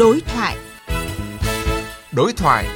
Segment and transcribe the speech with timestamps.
[0.00, 0.56] Đối thoại.
[2.12, 2.66] Đối thoại.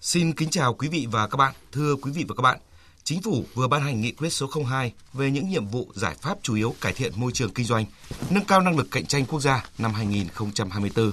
[0.00, 1.54] Xin kính chào quý vị và các bạn.
[1.72, 2.58] Thưa quý vị và các bạn,
[3.04, 6.38] Chính phủ vừa ban hành nghị quyết số 02 về những nhiệm vụ giải pháp
[6.42, 7.84] chủ yếu cải thiện môi trường kinh doanh,
[8.30, 11.12] nâng cao năng lực cạnh tranh quốc gia năm 2024.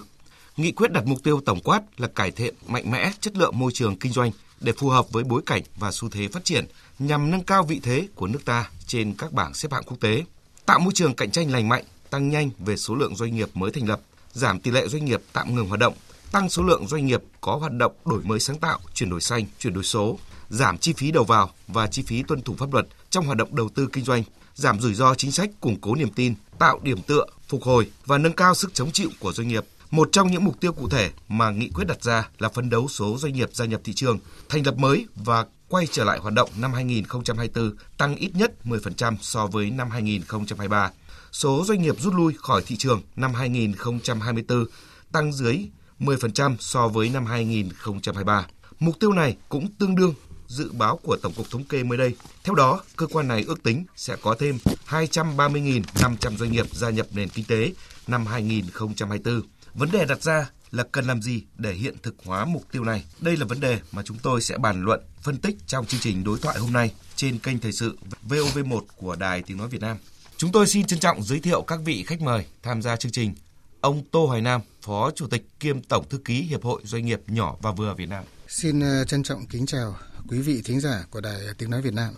[0.58, 3.72] Nghị quyết đặt mục tiêu tổng quát là cải thiện mạnh mẽ chất lượng môi
[3.72, 6.66] trường kinh doanh để phù hợp với bối cảnh và xu thế phát triển
[7.00, 10.24] nhằm nâng cao vị thế của nước ta trên các bảng xếp hạng quốc tế,
[10.66, 13.72] tạo môi trường cạnh tranh lành mạnh, tăng nhanh về số lượng doanh nghiệp mới
[13.72, 14.02] thành lập,
[14.32, 15.94] giảm tỷ lệ doanh nghiệp tạm ngừng hoạt động,
[16.32, 19.46] tăng số lượng doanh nghiệp có hoạt động đổi mới sáng tạo, chuyển đổi xanh,
[19.60, 22.88] chuyển đổi số, giảm chi phí đầu vào và chi phí tuân thủ pháp luật
[23.10, 24.24] trong hoạt động đầu tư kinh doanh,
[24.56, 28.18] giảm rủi ro chính sách, củng cố niềm tin, tạo điểm tựa, phục hồi và
[28.18, 29.66] nâng cao sức chống chịu của doanh nghiệp.
[29.92, 32.88] Một trong những mục tiêu cụ thể mà nghị quyết đặt ra là phấn đấu
[32.88, 36.34] số doanh nghiệp gia nhập thị trường, thành lập mới và quay trở lại hoạt
[36.34, 40.92] động năm 2024 tăng ít nhất 10% so với năm 2023.
[41.32, 44.66] Số doanh nghiệp rút lui khỏi thị trường năm 2024
[45.12, 45.60] tăng dưới
[46.00, 48.48] 10% so với năm 2023.
[48.80, 50.14] Mục tiêu này cũng tương đương
[50.48, 52.16] dự báo của Tổng cục Thống kê mới đây.
[52.44, 54.58] Theo đó, cơ quan này ước tính sẽ có thêm
[54.88, 57.74] 230.500 doanh nghiệp gia nhập nền kinh tế
[58.08, 59.42] năm 2024.
[59.74, 63.04] Vấn đề đặt ra là cần làm gì để hiện thực hóa mục tiêu này?
[63.20, 66.24] Đây là vấn đề mà chúng tôi sẽ bàn luận, phân tích trong chương trình
[66.24, 67.98] đối thoại hôm nay trên kênh Thời sự
[68.30, 69.98] VOV1 của Đài Tiếng Nói Việt Nam.
[70.38, 73.34] Chúng tôi xin trân trọng giới thiệu các vị khách mời tham gia chương trình.
[73.82, 77.22] Ông Tô Hoài Nam, Phó Chủ tịch kiêm Tổng Thư ký Hiệp hội Doanh nghiệp
[77.28, 78.24] nhỏ và vừa Việt Nam.
[78.48, 79.98] Xin ờ, trân trọng kính chào
[80.30, 82.14] quý vị thính giả của Đài Tiếng Nói Việt Nam.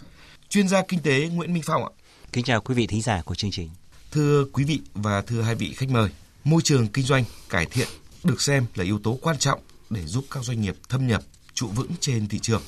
[0.49, 1.89] Chuyên gia kinh tế Nguyễn Minh Phong ạ.
[2.33, 3.69] Kính chào quý vị thính giả của chương trình.
[4.11, 6.09] Thưa quý vị và thưa hai vị khách mời,
[6.43, 7.87] môi trường kinh doanh cải thiện
[8.25, 11.21] được xem là yếu tố quan trọng để giúp các doanh nghiệp thâm nhập,
[11.53, 12.61] trụ vững trên thị trường.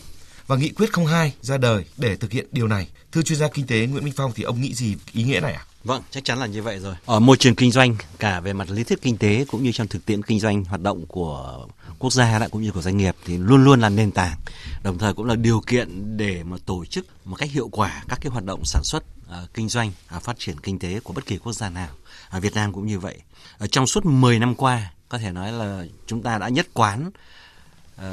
[0.47, 2.87] Và nghị quyết 02 ra đời để thực hiện điều này.
[3.11, 5.53] Thưa chuyên gia kinh tế Nguyễn Minh Phong thì ông nghĩ gì ý nghĩa này
[5.53, 5.65] ạ?
[5.67, 5.71] À?
[5.83, 6.95] Vâng, chắc chắn là như vậy rồi.
[7.05, 9.87] Ở môi trường kinh doanh cả về mặt lý thuyết kinh tế cũng như trong
[9.87, 11.67] thực tiễn kinh doanh hoạt động của
[11.99, 14.37] quốc gia đã cũng như của doanh nghiệp thì luôn luôn là nền tảng,
[14.83, 18.19] đồng thời cũng là điều kiện để mà tổ chức một cách hiệu quả các
[18.21, 21.25] cái hoạt động sản xuất, uh, kinh doanh, uh, phát triển kinh tế của bất
[21.25, 21.89] kỳ quốc gia nào.
[22.29, 23.17] Ở Việt Nam cũng như vậy.
[23.57, 27.11] Ở trong suốt 10 năm qua, có thể nói là chúng ta đã nhất quán
[27.95, 28.03] uh,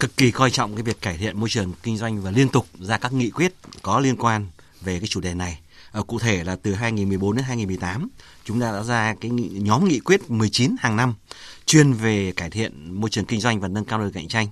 [0.00, 2.66] cực kỳ coi trọng cái việc cải thiện môi trường kinh doanh và liên tục
[2.80, 4.46] ra các nghị quyết có liên quan
[4.80, 5.60] về cái chủ đề này.
[5.98, 8.08] Uh, cụ thể là từ 2014 đến 2018,
[8.44, 11.14] chúng ta đã ra cái nghị, nhóm nghị quyết 19 hàng năm
[11.66, 14.48] chuyên về cải thiện môi trường kinh doanh và nâng cao năng lực cạnh tranh.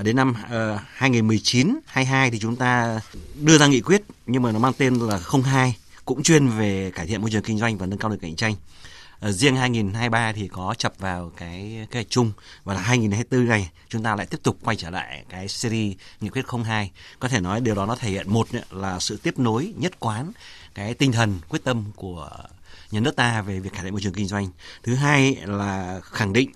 [0.00, 3.00] Uh, đến năm uh, 2019 22 thì chúng ta
[3.40, 7.06] đưa ra nghị quyết nhưng mà nó mang tên là 02 cũng chuyên về cải
[7.06, 8.54] thiện môi trường kinh doanh và nâng cao năng lực cạnh tranh.
[9.20, 12.32] Ờ, riêng 2023 thì có chập vào cái cái chung
[12.64, 16.28] và là 2024 này chúng ta lại tiếp tục quay trở lại cái series nghị
[16.28, 16.90] quyết 02.
[17.18, 20.32] Có thể nói điều đó nó thể hiện một là sự tiếp nối nhất quán
[20.74, 22.30] cái tinh thần quyết tâm của
[22.90, 24.48] nhà nước ta về việc cải thiện môi trường kinh doanh.
[24.82, 26.50] Thứ hai là khẳng định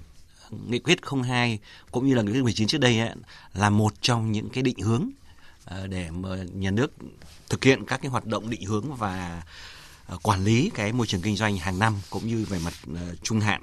[0.66, 1.58] nghị quyết 02
[1.90, 3.10] cũng như là nghị quyết 19 trước đây ấy,
[3.54, 5.10] là một trong những cái định hướng
[5.64, 6.92] ờ, để mà nhà nước
[7.48, 9.42] thực hiện các cái hoạt động định hướng và
[10.12, 13.14] Ờ, quản lý cái môi trường kinh doanh hàng năm cũng như về mặt ờ,
[13.22, 13.62] trung hạn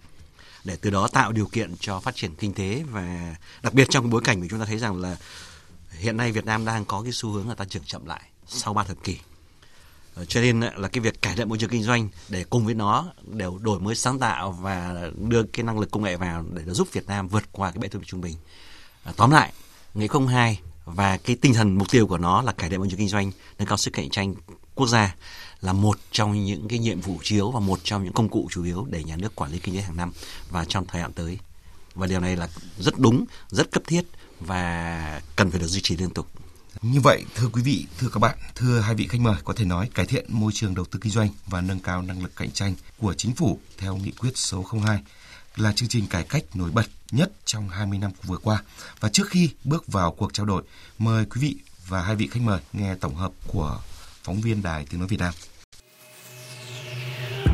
[0.64, 4.10] để từ đó tạo điều kiện cho phát triển kinh tế và đặc biệt trong
[4.10, 5.18] bối cảnh của chúng ta thấy rằng là
[5.92, 8.74] hiện nay Việt Nam đang có cái xu hướng là tăng trưởng chậm lại sau
[8.74, 9.18] ba thập kỷ
[10.16, 12.74] ờ, cho nên là cái việc cải thiện môi trường kinh doanh để cùng với
[12.74, 16.62] nó đều đổi mới sáng tạo và đưa cái năng lực công nghệ vào để
[16.66, 18.36] nó giúp Việt Nam vượt qua cái bệ thu trung bình.
[19.04, 19.54] À, tóm lại,
[19.94, 22.90] nghị không hai và cái tinh thần mục tiêu của nó là cải thiện môi
[22.90, 24.36] trường kinh doanh, nâng cao sức cạnh tranh
[24.76, 25.16] quốc gia
[25.62, 28.64] là một trong những cái nhiệm vụ chiếu và một trong những công cụ chủ
[28.64, 30.12] yếu để nhà nước quản lý kinh tế hàng năm
[30.50, 31.40] và trong thời hạn tới.
[31.96, 32.50] Và điều này là
[32.80, 34.06] rất đúng, rất cấp thiết
[34.40, 36.28] và cần phải được duy trì liên tục.
[36.82, 39.66] Như vậy, thưa quý vị, thưa các bạn, thưa hai vị khách mời, có thể
[39.66, 42.52] nói cải thiện môi trường đầu tư kinh doanh và nâng cao năng lực cạnh
[42.52, 45.00] tranh của chính phủ theo nghị quyết số 02
[45.56, 48.64] là chương trình cải cách nổi bật nhất trong 20 năm vừa qua.
[49.00, 50.64] Và trước khi bước vào cuộc trao đổi,
[50.98, 51.56] mời quý vị
[51.88, 53.80] và hai vị khách mời nghe tổng hợp của
[54.24, 55.34] phóng viên Đài Tiếng Nói Việt Nam.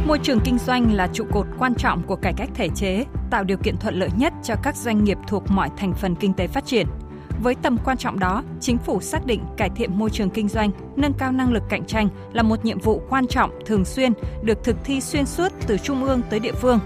[0.08, 3.44] Môi trường kinh doanh là trụ cột quan trọng của cải cách thể chế, tạo
[3.44, 6.48] điều kiện thuận lợi nhất cho các doanh nghiệp thuộc mọi thành phần kinh tế
[6.48, 6.88] phát triển–
[7.44, 10.72] với tầm quan trọng đó, chính phủ xác định cải thiện môi trường kinh doanh,
[10.96, 14.14] nâng cao năng lực cạnh tranh là một nhiệm vụ quan trọng thường xuyên
[14.44, 16.80] được thực thi xuyên suốt từ trung ương tới địa phương.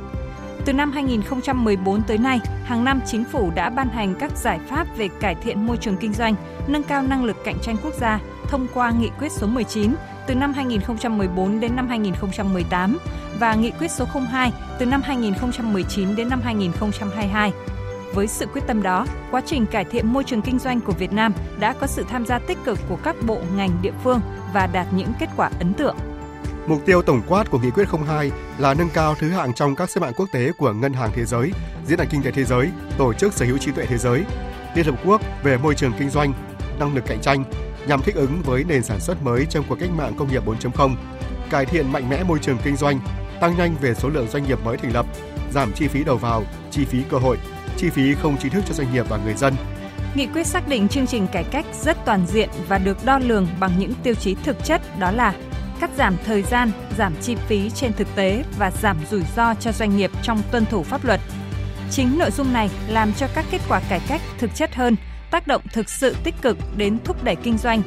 [0.65, 4.87] Từ năm 2014 tới nay, hàng năm chính phủ đã ban hành các giải pháp
[4.97, 6.35] về cải thiện môi trường kinh doanh,
[6.67, 8.19] nâng cao năng lực cạnh tranh quốc gia
[8.49, 9.93] thông qua nghị quyết số 19
[10.27, 12.97] từ năm 2014 đến năm 2018
[13.39, 17.51] và nghị quyết số 02 từ năm 2019 đến năm 2022.
[18.13, 21.13] Với sự quyết tâm đó, quá trình cải thiện môi trường kinh doanh của Việt
[21.13, 24.21] Nam đã có sự tham gia tích cực của các bộ ngành địa phương
[24.53, 25.95] và đạt những kết quả ấn tượng.
[26.67, 29.89] Mục tiêu tổng quát của nghị quyết 02 là nâng cao thứ hạng trong các
[29.89, 31.51] xếp hạng quốc tế của Ngân hàng Thế giới,
[31.87, 34.23] Diễn đàn Kinh tế Thế giới, Tổ chức Sở hữu trí tuệ thế giới,
[34.75, 36.33] Liên Hợp Quốc về môi trường kinh doanh,
[36.79, 37.43] năng lực cạnh tranh
[37.89, 40.95] nhằm thích ứng với nền sản xuất mới trong cuộc cách mạng công nghiệp 4.0,
[41.49, 42.99] cải thiện mạnh mẽ môi trường kinh doanh,
[43.41, 45.05] tăng nhanh về số lượng doanh nghiệp mới thành lập,
[45.51, 47.37] giảm chi phí đầu vào, chi phí cơ hội,
[47.77, 49.53] chi phí không chính thức cho doanh nghiệp và người dân.
[50.15, 53.47] Nghị quyết xác định chương trình cải cách rất toàn diện và được đo lường
[53.59, 55.35] bằng những tiêu chí thực chất đó là
[55.79, 59.71] cắt giảm thời gian, giảm chi phí trên thực tế và giảm rủi ro cho
[59.71, 61.19] doanh nghiệp trong tuân thủ pháp luật.
[61.91, 64.95] Chính nội dung này làm cho các kết quả cải cách thực chất hơn,
[65.31, 67.81] tác động thực sự tích cực đến thúc đẩy kinh doanh,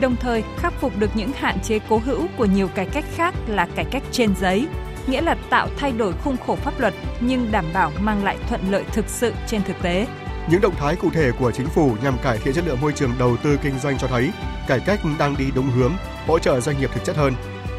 [0.00, 3.34] đồng thời khắc phục được những hạn chế cố hữu của nhiều cải cách khác
[3.46, 4.66] là cải cách trên giấy,
[5.06, 8.60] nghĩa là tạo thay đổi khung khổ pháp luật nhưng đảm bảo mang lại thuận
[8.70, 10.06] lợi thực sự trên thực tế.
[10.50, 13.12] Những động thái cụ thể của chính phủ nhằm cải thiện chất lượng môi trường
[13.18, 14.30] đầu tư kinh doanh cho thấy
[14.68, 15.92] cải cách đang đi đúng hướng,
[16.26, 17.34] hỗ trợ doanh nghiệp thực chất hơn.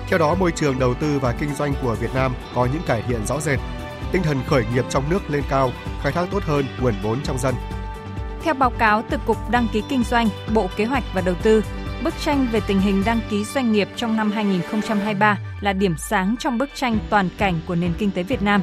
[0.10, 3.02] Theo đó, môi trường đầu tư và kinh doanh của Việt Nam có những cải
[3.02, 3.60] thiện rõ rệt.
[4.12, 5.72] Tinh thần khởi nghiệp trong nước lên cao,
[6.02, 7.56] khai thác tốt hơn nguồn vốn trong dân.
[8.48, 11.64] Theo báo cáo từ Cục Đăng ký Kinh doanh, Bộ Kế hoạch và Đầu tư,
[12.04, 16.36] bức tranh về tình hình đăng ký doanh nghiệp trong năm 2023 là điểm sáng
[16.40, 18.62] trong bức tranh toàn cảnh của nền kinh tế Việt Nam.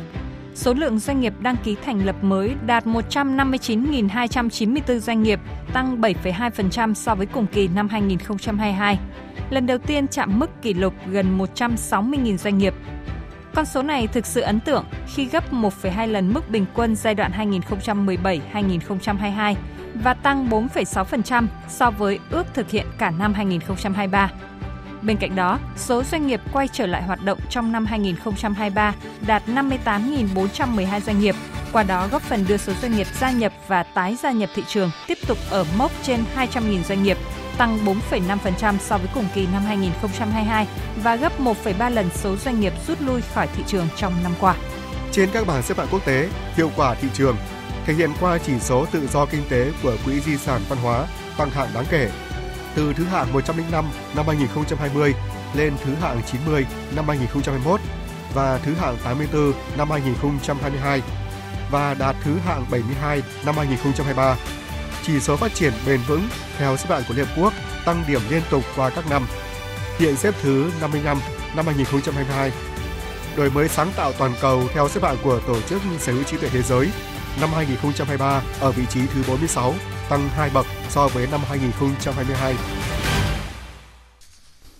[0.55, 5.41] Số lượng doanh nghiệp đăng ký thành lập mới đạt 159.294 doanh nghiệp,
[5.73, 8.99] tăng 7,2% so với cùng kỳ năm 2022.
[9.51, 12.75] Lần đầu tiên chạm mức kỷ lục gần 160.000 doanh nghiệp.
[13.55, 14.85] Con số này thực sự ấn tượng
[15.15, 17.33] khi gấp 1,2 lần mức bình quân giai đoạn
[18.53, 19.55] 2017-2022
[19.95, 24.31] và tăng 4,6% so với ước thực hiện cả năm 2023.
[25.03, 28.95] Bên cạnh đó, số doanh nghiệp quay trở lại hoạt động trong năm 2023
[29.27, 31.35] đạt 58.412 doanh nghiệp,
[31.73, 34.63] qua đó góp phần đưa số doanh nghiệp gia nhập và tái gia nhập thị
[34.69, 37.19] trường tiếp tục ở mốc trên 200.000 doanh nghiệp,
[37.59, 37.79] tăng
[38.11, 40.67] 4,5% so với cùng kỳ năm 2022
[41.03, 44.55] và gấp 1,3 lần số doanh nghiệp rút lui khỏi thị trường trong năm qua.
[45.13, 47.37] Trên các bảng xếp hạng quốc tế, hiệu quả thị trường
[47.87, 51.07] thể hiện qua chỉ số tự do kinh tế của Quỹ di sản văn hóa,
[51.37, 52.11] tăng hạng đáng kể
[52.75, 53.85] từ thứ hạng 105
[54.17, 55.15] năm 2020
[55.55, 56.67] lên thứ hạng 90
[56.97, 57.81] năm 2021
[58.35, 61.03] và thứ hạng 84 năm 2022
[61.71, 64.37] và đạt thứ hạng 72 năm 2023.
[65.03, 66.29] Chỉ số phát triển bền vững
[66.59, 67.53] theo xếp hạng của Liên Hợp Quốc
[67.85, 69.27] tăng điểm liên tục qua các năm.
[69.99, 71.19] Hiện xếp thứ 55
[71.57, 72.53] năm 2022.
[73.37, 76.37] Đổi mới sáng tạo toàn cầu theo xếp hạng của Tổ chức Sở hữu trí
[76.37, 76.89] tuệ thế giới
[77.41, 79.75] năm 2023 ở vị trí thứ 46,
[80.09, 82.55] tăng 2 bậc so với năm 2022.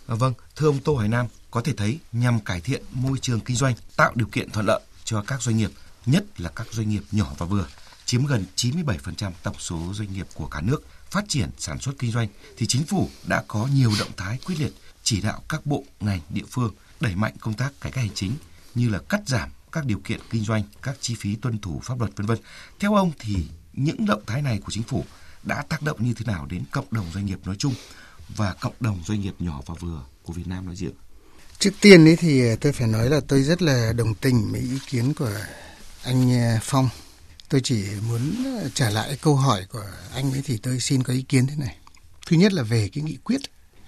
[0.07, 3.41] À, vâng, thưa ông Tô Hải Nam, có thể thấy nhằm cải thiện môi trường
[3.41, 5.71] kinh doanh, tạo điều kiện thuận lợi cho các doanh nghiệp,
[6.07, 7.67] nhất là các doanh nghiệp nhỏ và vừa,
[8.05, 12.11] chiếm gần 97% tổng số doanh nghiệp của cả nước phát triển sản xuất kinh
[12.11, 14.73] doanh thì chính phủ đã có nhiều động thái quyết liệt
[15.03, 18.33] chỉ đạo các bộ ngành địa phương đẩy mạnh công tác cải cách hành chính
[18.75, 21.99] như là cắt giảm các điều kiện kinh doanh, các chi phí tuân thủ pháp
[21.99, 22.39] luật vân vân.
[22.81, 23.37] Theo ông thì
[23.73, 25.05] những động thái này của chính phủ
[25.43, 27.75] đã tác động như thế nào đến cộng đồng doanh nghiệp nói chung
[28.37, 30.93] và cộng đồng doanh nghiệp nhỏ và vừa của Việt Nam nói riêng?
[31.59, 34.79] Trước tiên ấy thì tôi phải nói là tôi rất là đồng tình với ý
[34.91, 35.31] kiến của
[36.05, 36.89] anh à, Phong.
[37.49, 38.35] Tôi chỉ muốn
[38.75, 39.85] trả lại câu hỏi của
[40.15, 41.77] anh ấy thì tôi xin có ý kiến thế này.
[42.27, 43.41] Thứ nhất là về cái nghị quyết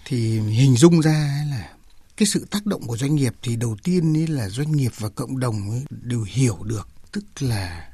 [0.05, 1.76] thì hình dung ra là
[2.17, 5.09] cái sự tác động của doanh nghiệp thì đầu tiên ấy là doanh nghiệp và
[5.09, 6.89] cộng đồng ấy đều hiểu được.
[7.13, 7.91] Tức là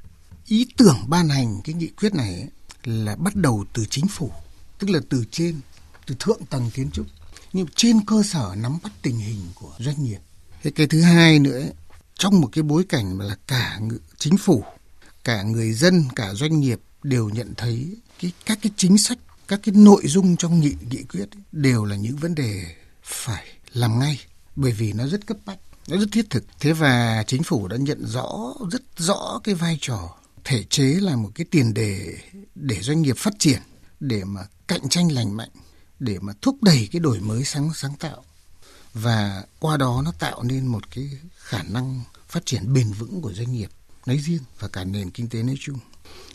[0.46, 2.48] ý tưởng ban hành cái nghị quyết này ấy,
[2.84, 4.30] là bắt đầu từ chính phủ
[4.78, 5.60] tức là từ trên
[6.06, 7.06] từ thượng tầng kiến trúc.
[7.52, 10.18] Nhưng trên cơ sở nắm bắt tình hình của doanh nghiệp.
[10.62, 11.72] Thế cái thứ hai nữa ấy,
[12.14, 13.80] trong một cái bối cảnh mà là cả
[14.18, 14.64] chính phủ
[15.24, 19.18] cả người dân cả doanh nghiệp đều nhận thấy cái các cái chính sách
[19.48, 22.64] các cái nội dung trong nghị nghị quyết ấy, đều là những vấn đề
[23.02, 24.20] phải làm ngay
[24.56, 27.76] bởi vì nó rất cấp bách nó rất thiết thực thế và chính phủ đã
[27.76, 32.18] nhận rõ rất rõ cái vai trò thể chế là một cái tiền đề
[32.54, 33.62] để doanh nghiệp phát triển
[34.00, 35.50] để mà cạnh tranh lành mạnh
[35.98, 38.24] để mà thúc đẩy cái đổi mới sáng sáng tạo
[38.94, 43.32] và qua đó nó tạo nên một cái khả năng phát triển bền vững của
[43.32, 43.70] doanh nghiệp
[44.06, 45.78] nói riêng và cả nền kinh tế nói chung.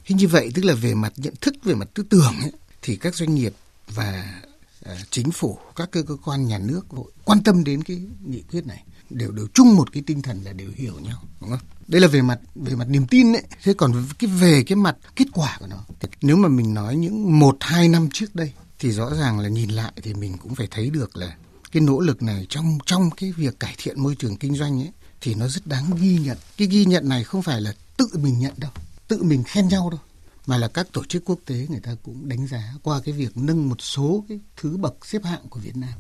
[0.05, 2.51] Thế như vậy tức là về mặt nhận thức, về mặt tư tưởng ấy,
[2.81, 3.53] thì các doanh nghiệp
[3.87, 4.41] và
[4.83, 6.85] Ờ, chính phủ, các cơ, cơ quan nhà nước
[7.25, 10.53] quan tâm đến cái nghị quyết này đều đều chung một cái tinh thần là
[10.53, 11.59] đều hiểu nhau, đúng không?
[11.87, 13.43] Đây là về mặt về mặt niềm tin đấy.
[13.63, 15.77] Thế còn cái về cái mặt kết quả của nó,
[16.21, 19.69] nếu mà mình nói những một hai năm trước đây thì rõ ràng là nhìn
[19.69, 21.35] lại thì mình cũng phải thấy được là
[21.71, 24.91] cái nỗ lực này trong trong cái việc cải thiện môi trường kinh doanh ấy
[25.21, 26.37] thì nó rất đáng ghi nhận.
[26.57, 28.71] Cái ghi nhận này không phải là tự mình nhận đâu,
[29.07, 29.99] tự mình khen nhau đâu,
[30.47, 33.37] mà là các tổ chức quốc tế người ta cũng đánh giá qua cái việc
[33.37, 35.93] nâng một số cái thứ bậc xếp hạng của Việt Nam.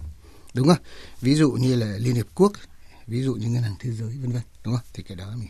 [0.53, 0.77] Đúng không?
[1.21, 2.51] Ví dụ như là Liên Hiệp Quốc,
[3.07, 5.47] ví dụ như ngân hàng thế giới, vân vân đúng không thì cái đó mình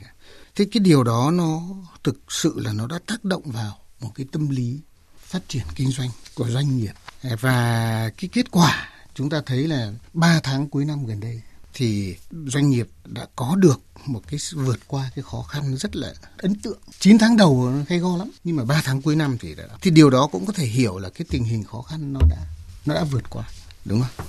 [0.56, 1.62] thế cái điều đó nó
[2.04, 4.80] thực sự là nó đã tác động vào một cái tâm lý
[5.18, 6.94] phát triển kinh doanh của doanh nghiệp
[7.40, 11.42] và cái kết quả chúng ta thấy là 3 tháng cuối năm gần đây
[11.78, 12.16] thì
[12.46, 16.56] doanh nghiệp đã có được một cái vượt qua cái khó khăn rất là ấn
[16.56, 16.80] tượng.
[17.00, 19.92] 9 tháng đầu hay go lắm, nhưng mà 3 tháng cuối năm thì đã, thì
[19.92, 22.46] điều đó cũng có thể hiểu là cái tình hình khó khăn nó đã
[22.86, 23.50] nó đã vượt qua,
[23.86, 24.28] đúng không?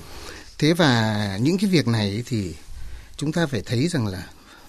[0.58, 2.54] Thế và những cái việc này thì
[3.16, 4.26] chúng ta phải thấy rằng là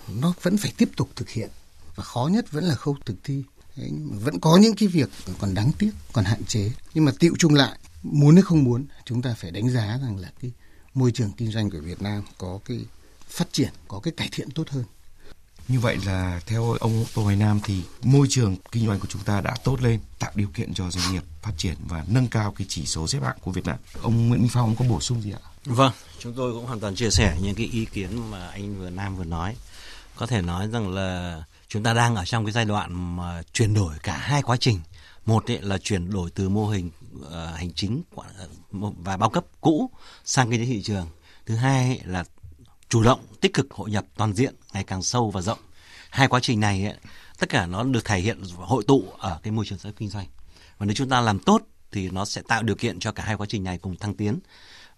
[0.07, 1.49] nó vẫn phải tiếp tục thực hiện
[1.95, 3.43] và khó nhất vẫn là khâu thực thi.
[3.75, 5.09] Đấy, vẫn có những cái việc
[5.39, 6.71] còn đáng tiếc, còn hạn chế.
[6.93, 10.17] Nhưng mà tiệu chung lại, muốn hay không muốn, chúng ta phải đánh giá rằng
[10.17, 10.51] là cái
[10.99, 12.79] môi trường kinh doanh của Việt Nam có cái
[13.27, 14.83] phát triển, có cái cải thiện tốt hơn.
[15.67, 19.23] Như vậy là theo ông Tô Hoài Nam thì môi trường kinh doanh của chúng
[19.23, 22.53] ta đã tốt lên, tạo điều kiện cho doanh nghiệp phát triển và nâng cao
[22.57, 23.77] cái chỉ số xếp hạng của Việt Nam.
[24.01, 25.39] Ông Nguyễn Minh Phong có bổ sung gì ạ?
[25.65, 28.89] Vâng, chúng tôi cũng hoàn toàn chia sẻ những cái ý kiến mà anh vừa
[28.89, 29.55] Nam vừa nói.
[30.15, 33.73] Có thể nói rằng là chúng ta đang ở trong cái giai đoạn mà chuyển
[33.73, 34.79] đổi cả hai quá trình.
[35.25, 37.25] Một ấy là chuyển đổi từ mô hình uh,
[37.55, 38.47] hành chính ờ,
[38.97, 39.89] và bao cấp cũ
[40.25, 41.07] sang kinh tế thị trường.
[41.45, 42.23] Thứ hai là
[42.89, 45.59] chủ động tích cực hội nhập toàn diện ngày càng sâu và rộng.
[46.09, 46.95] Hai quá trình này ấy,
[47.39, 50.09] tất cả nó được thể hiện hội tụ ở cái môi trường sản xuất kinh
[50.09, 50.27] doanh.
[50.77, 51.61] Và nếu chúng ta làm tốt
[51.91, 54.39] thì nó sẽ tạo điều kiện cho cả hai quá trình này cùng thăng tiến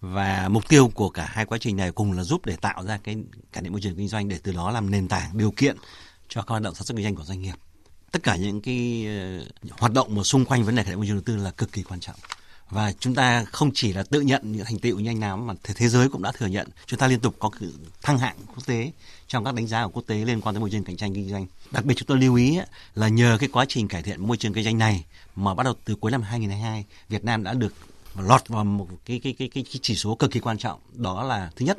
[0.00, 2.98] và mục tiêu của cả hai quá trình này cùng là giúp để tạo ra
[3.04, 3.16] cái
[3.52, 5.76] cải thiện môi trường kinh doanh để từ đó làm nền tảng điều kiện
[6.28, 7.54] cho các hoạt động sản xuất kinh doanh của doanh nghiệp
[8.12, 9.44] tất cả những cái ờ,
[9.78, 11.72] hoạt động mà xung quanh vấn đề cải thiện môi trường đầu tư là cực
[11.72, 12.16] kỳ quan trọng.
[12.70, 15.88] Và chúng ta không chỉ là tự nhận những thành tựu nhanh nào mà thế
[15.88, 16.68] giới cũng đã thừa nhận.
[16.86, 17.50] Chúng ta liên tục có
[18.02, 18.92] thăng hạng quốc tế
[19.26, 21.30] trong các đánh giá của quốc tế liên quan tới môi trường cạnh tranh kinh
[21.30, 21.46] doanh.
[21.70, 22.58] Đặc biệt chúng tôi lưu ý
[22.94, 25.04] là nhờ cái quá trình cải thiện môi trường kinh doanh này
[25.36, 27.74] mà bắt đầu từ cuối năm 2022 Việt Nam đã được
[28.16, 30.80] lọt vào một cái cái cái cái, cái chỉ số cực kỳ quan trọng.
[30.92, 31.78] Đó là thứ nhất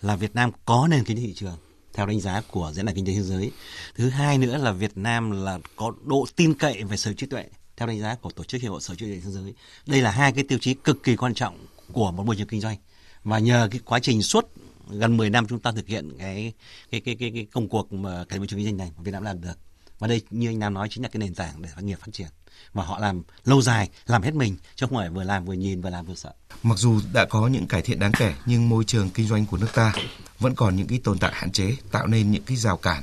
[0.00, 1.56] là Việt Nam có nền kinh tế thị trường
[1.92, 3.50] theo đánh giá của diễn đàn kinh tế thế giới.
[3.94, 7.44] Thứ hai nữa là Việt Nam là có độ tin cậy về sở trí tuệ
[7.76, 9.54] theo đánh giá của tổ chức hiệp hội sở trí tuệ thế giới.
[9.86, 12.60] Đây là hai cái tiêu chí cực kỳ quan trọng của một môi trường kinh
[12.60, 12.76] doanh.
[13.24, 14.52] Và nhờ cái quá trình suốt
[14.90, 16.52] gần 10 năm chúng ta thực hiện cái
[16.90, 19.22] cái cái cái, cái công cuộc mà cái môi trường kinh doanh này Việt Nam
[19.22, 19.69] làm được
[20.00, 22.12] và đây, như anh Nam nói, chính là cái nền tảng để doanh nghiệp phát
[22.12, 22.28] triển.
[22.72, 25.80] Và họ làm lâu dài, làm hết mình, chứ không phải vừa làm vừa nhìn,
[25.80, 26.32] vừa làm vừa sợ.
[26.62, 29.56] Mặc dù đã có những cải thiện đáng kể, nhưng môi trường kinh doanh của
[29.56, 29.92] nước ta
[30.38, 33.02] vẫn còn những cái tồn tại hạn chế, tạo nên những cái rào cản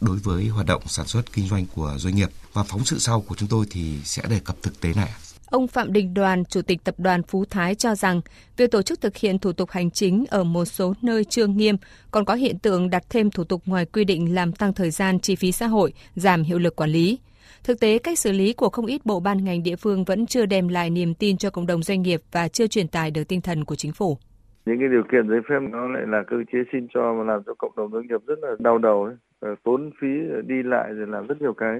[0.00, 2.30] đối với hoạt động sản xuất kinh doanh của doanh nghiệp.
[2.52, 5.12] Và phóng sự sau của chúng tôi thì sẽ đề cập thực tế này
[5.52, 8.20] Ông Phạm Đình Đoàn, Chủ tịch Tập đoàn Phú Thái cho rằng,
[8.56, 11.76] việc tổ chức thực hiện thủ tục hành chính ở một số nơi chưa nghiêm,
[12.10, 15.18] còn có hiện tượng đặt thêm thủ tục ngoài quy định làm tăng thời gian
[15.20, 17.18] chi phí xã hội, giảm hiệu lực quản lý.
[17.64, 20.46] Thực tế, cách xử lý của không ít bộ ban ngành địa phương vẫn chưa
[20.46, 23.40] đem lại niềm tin cho cộng đồng doanh nghiệp và chưa truyền tải được tinh
[23.40, 24.18] thần của chính phủ.
[24.66, 27.42] Những cái điều kiện giấy phép nó lại là cơ chế xin cho mà làm
[27.46, 29.14] cho cộng đồng doanh nghiệp rất là đau đầu ấy.
[29.40, 30.08] Ờ, tốn phí
[30.46, 31.78] đi lại rồi làm rất nhiều cái.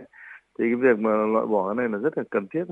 [0.58, 2.64] Thì cái việc mà loại bỏ cái này là rất là cần thiết.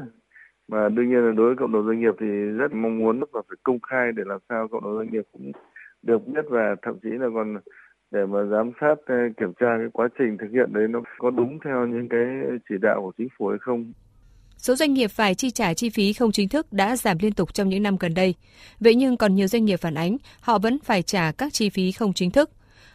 [0.71, 2.27] Mà đương nhiên là đối với cộng đồng doanh nghiệp thì
[2.59, 5.53] rất mong muốn là phải công khai để làm sao cộng đồng doanh nghiệp cũng
[6.03, 7.57] được biết và thậm chí là còn
[8.11, 11.31] để mà giám sát ờ, kiểm tra cái quá trình thực hiện đấy nó có
[11.31, 12.27] đúng theo những cái
[12.69, 13.93] chỉ đạo của chính phủ hay không.
[14.57, 17.55] Số doanh nghiệp phải chi trả chi phí không chính thức đã giảm liên tục
[17.55, 18.35] trong những năm gần đây.
[18.81, 21.93] Vậy nhưng còn nhiều doanh nghiệp phản ánh, họ vẫn phải trả các chi phí
[21.93, 22.51] không chính thức.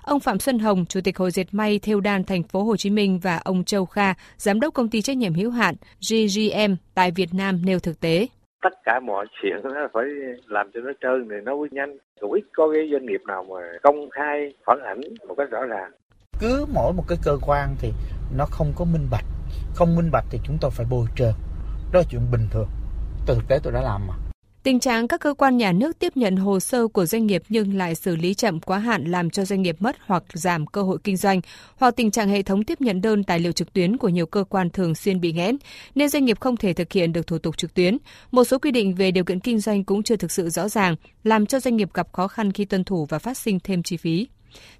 [0.05, 2.89] Ông Phạm Xuân Hồng, Chủ tịch Hội Dệt may Thêu đan thành phố Hồ Chí
[2.89, 5.75] Minh và ông Châu Kha, Giám đốc công ty trách nhiệm hữu hạn
[6.09, 8.27] GGM tại Việt Nam nêu thực tế.
[8.63, 10.03] Tất cả mọi chuyện nó phải
[10.47, 11.97] làm cho nó trơn thì nó mới nhanh.
[12.21, 15.65] Cũng ít có cái doanh nghiệp nào mà công khai phản ảnh một cách rõ
[15.65, 15.91] ràng.
[16.39, 17.91] Cứ mỗi một cái cơ quan thì
[18.37, 19.25] nó không có minh bạch.
[19.75, 21.33] Không minh bạch thì chúng tôi phải bồi thường
[21.93, 22.67] đó là chuyện bình thường.
[23.27, 24.13] Từ thực tế tôi đã làm mà
[24.65, 27.77] Tình trạng các cơ quan nhà nước tiếp nhận hồ sơ của doanh nghiệp nhưng
[27.77, 30.97] lại xử lý chậm quá hạn làm cho doanh nghiệp mất hoặc giảm cơ hội
[31.03, 31.41] kinh doanh,
[31.75, 34.43] hoặc tình trạng hệ thống tiếp nhận đơn tài liệu trực tuyến của nhiều cơ
[34.43, 35.57] quan thường xuyên bị nghẽn,
[35.95, 37.97] nên doanh nghiệp không thể thực hiện được thủ tục trực tuyến.
[38.31, 40.95] Một số quy định về điều kiện kinh doanh cũng chưa thực sự rõ ràng,
[41.23, 43.97] làm cho doanh nghiệp gặp khó khăn khi tuân thủ và phát sinh thêm chi
[43.97, 44.27] phí.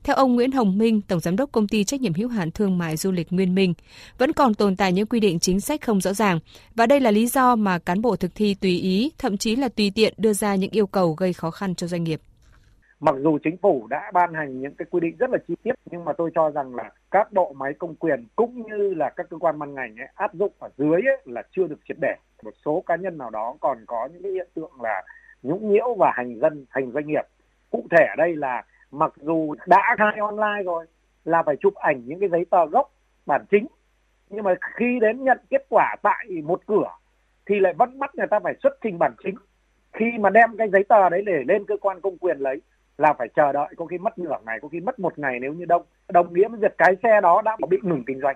[0.04, 2.78] Theo ông Nguyễn Hồng Minh, Tổng Giám đốc Công ty Trách nhiệm hữu hạn Thương
[2.78, 3.74] mại Du lịch Nguyên Minh,
[4.18, 6.40] vẫn còn tồn tại những quy định chính sách không rõ ràng
[6.76, 9.70] và đây là lý do mà cán bộ thực thi tùy ý, thậm chí là
[9.70, 12.22] tùy tiện đưa ra những yêu cầu gây khó khăn cho doanh nghiệp.
[13.00, 15.76] Mặc dù chính phủ đã ban hành những cái quy định rất là chi tiết
[15.92, 19.30] nhưng mà tôi cho rằng là các bộ máy công quyền cũng như là các
[19.30, 22.16] cơ quan ban ngành ấy, áp dụng ở dưới ấy, là chưa được triệt để.
[22.44, 25.04] Một số cá nhân nào đó còn có những cái hiện tượng là
[25.44, 27.24] nhũng nhiễu và hành dân, hành doanh nghiệp.
[27.70, 30.86] Cụ thể ở đây là mặc dù đã khai online rồi
[31.26, 32.92] là phải chụp ảnh những cái giấy tờ gốc
[33.26, 33.68] bản chính.
[34.30, 36.90] Nhưng mà khi đến nhận kết quả tại một cửa
[37.50, 39.36] thì lại vẫn bắt người ta phải xuất trình bản chính.
[39.94, 42.62] Khi mà đem cái giấy tờ đấy để lên cơ quan công quyền lấy
[42.98, 45.54] là phải chờ đợi có khi mất nửa ngày có khi mất một ngày nếu
[45.54, 45.86] như đông.
[46.10, 48.36] Đồng nghĩa với việc cái xe đó đã bị ngừng kinh doanh.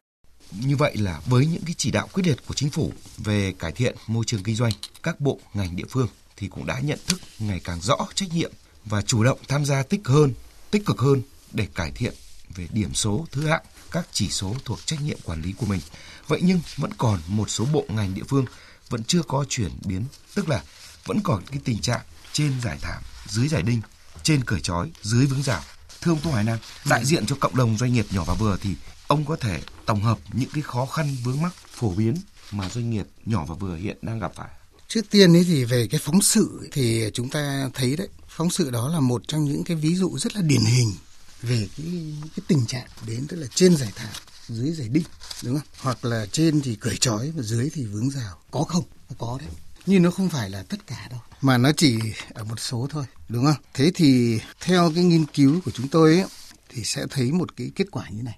[0.68, 2.90] Như vậy là với những cái chỉ đạo quyết liệt của chính phủ
[3.26, 4.72] về cải thiện môi trường kinh doanh,
[5.04, 8.52] các bộ ngành địa phương thì cũng đã nhận thức ngày càng rõ trách nhiệm
[8.90, 10.34] và chủ động tham gia tích hơn,
[10.72, 12.14] tích cực hơn để cải thiện
[12.56, 15.82] về điểm số thứ hạng các chỉ số thuộc trách nhiệm quản lý của mình.
[16.28, 18.46] Vậy nhưng vẫn còn một số bộ ngành địa phương
[18.90, 20.06] vẫn chưa có chuyển biến,
[20.36, 20.64] tức là
[21.06, 22.02] vẫn còn cái tình trạng
[22.34, 23.82] trên giải thảm, dưới giải đinh,
[24.24, 25.62] trên cởi trói, dưới vướng rào.
[26.02, 26.58] Thưa ông Tô Hải Nam,
[26.90, 28.76] đại diện cho cộng đồng doanh nghiệp nhỏ và vừa thì
[29.08, 32.16] ông có thể tổng hợp những cái khó khăn vướng mắc phổ biến
[32.52, 34.50] mà doanh nghiệp nhỏ và vừa hiện đang gặp phải?
[34.88, 38.08] Trước tiên ấy thì về cái phóng sự thì chúng ta thấy đấy,
[38.40, 40.94] phóng sự đó là một trong những cái ví dụ rất là điển hình
[41.42, 41.86] về cái
[42.22, 44.14] cái tình trạng đến tức là trên giải thảm
[44.48, 45.04] dưới giải đinh
[45.44, 45.68] đúng không?
[45.80, 48.38] Hoặc là trên thì cởi trói và dưới thì vướng rào.
[48.52, 48.84] Có không
[49.18, 49.50] có đấy.
[49.86, 51.20] Nhưng nó không phải là tất cả đâu.
[51.42, 52.00] Mà nó chỉ
[52.34, 53.64] ở một số thôi đúng không?
[53.74, 56.28] Thế thì theo cái nghiên cứu của chúng tôi ấy,
[56.70, 58.38] thì sẽ thấy một cái kết quả như này.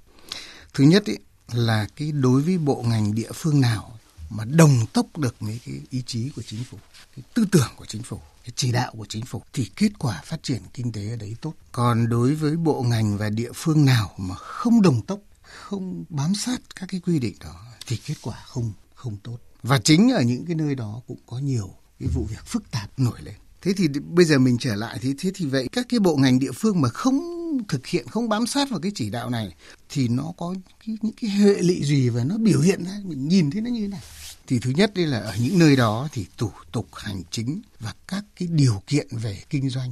[0.73, 1.17] Thứ nhất ấy,
[1.51, 3.99] là cái đối với bộ ngành địa phương nào
[4.31, 6.77] mà đồng tốc được với cái ý chí của chính phủ,
[7.15, 10.21] cái tư tưởng của chính phủ, cái chỉ đạo của chính phủ, thì kết quả
[10.25, 11.53] phát triển kinh tế ở đấy tốt.
[11.71, 16.35] Còn đối với bộ ngành và địa phương nào mà không đồng tốc, không bám
[16.35, 19.37] sát các cái quy định đó, thì kết quả không không tốt.
[19.63, 21.69] Và chính ở những cái nơi đó cũng có nhiều
[21.99, 23.35] cái vụ việc phức tạp nổi lên.
[23.61, 26.39] Thế thì bây giờ mình trở lại, thì, thế thì vậy các cái bộ ngành
[26.39, 29.55] địa phương mà không thực hiện không bám sát vào cái chỉ đạo này
[29.89, 30.55] thì nó có
[30.85, 33.69] cái, những cái hệ lụy gì và nó biểu hiện ra mình nhìn thấy nó
[33.69, 34.01] như thế này.
[34.47, 37.93] Thì thứ nhất đây là ở những nơi đó thì thủ tục hành chính và
[38.07, 39.91] các cái điều kiện về kinh doanh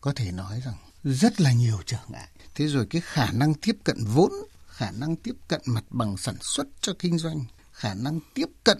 [0.00, 0.74] có thể nói rằng
[1.04, 2.28] rất là nhiều trở ngại.
[2.54, 4.32] Thế rồi cái khả năng tiếp cận vốn
[4.66, 8.78] khả năng tiếp cận mặt bằng sản xuất cho kinh doanh khả năng tiếp cận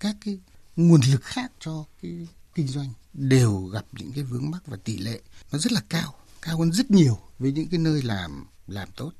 [0.00, 0.38] các cái
[0.76, 4.98] nguồn lực khác cho cái kinh doanh đều gặp những cái vướng mắc và tỷ
[4.98, 5.20] lệ
[5.52, 6.14] nó rất là cao
[6.46, 9.12] cao hơn rất nhiều với những cái nơi làm làm tốt.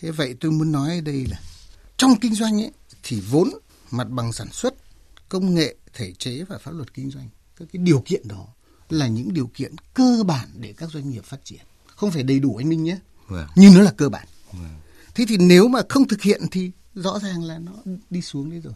[0.00, 1.40] Thế vậy tôi muốn nói ở đây là
[1.96, 2.70] trong kinh doanh ấy
[3.02, 3.50] thì vốn
[3.90, 4.74] mặt bằng sản xuất
[5.28, 8.46] công nghệ thể chế và pháp luật kinh doanh các cái điều kiện đó
[8.90, 11.60] là những điều kiện cơ bản để các doanh nghiệp phát triển.
[11.86, 12.98] Không phải đầy đủ anh minh nhé.
[13.26, 13.48] Vâng.
[13.56, 14.26] nhưng nó là cơ bản.
[14.52, 14.80] Vâng.
[15.14, 17.72] thế thì nếu mà không thực hiện thì rõ ràng là nó
[18.10, 18.74] đi xuống đấy rồi.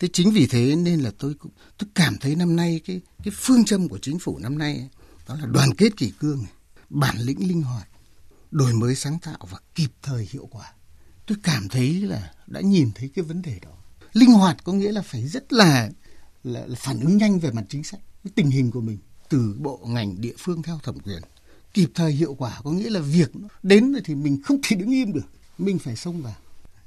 [0.00, 3.34] Thế chính vì thế nên là tôi cũng tôi cảm thấy năm nay cái cái
[3.36, 4.88] phương châm của chính phủ năm nay
[5.28, 6.52] đó là đoàn kết kỷ cương này,
[6.90, 7.88] bản lĩnh linh hoạt
[8.50, 10.72] đổi mới sáng tạo và kịp thời hiệu quả.
[11.26, 13.70] Tôi cảm thấy là đã nhìn thấy cái vấn đề đó.
[14.12, 15.90] Linh hoạt có nghĩa là phải rất là
[16.44, 19.56] là, là phản ứng nhanh về mặt chính sách cái tình hình của mình từ
[19.58, 21.22] bộ ngành địa phương theo thẩm quyền.
[21.74, 24.76] Kịp thời hiệu quả có nghĩa là việc nó đến rồi thì mình không thể
[24.76, 25.26] đứng im được
[25.58, 26.34] mình phải xông vào.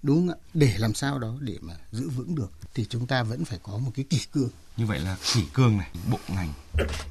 [0.03, 0.37] Đúng không ạ?
[0.53, 3.77] Để làm sao đó để mà giữ vững được thì chúng ta vẫn phải có
[3.77, 6.53] một cái kỷ cương như vậy là kỷ cương này bộ ngành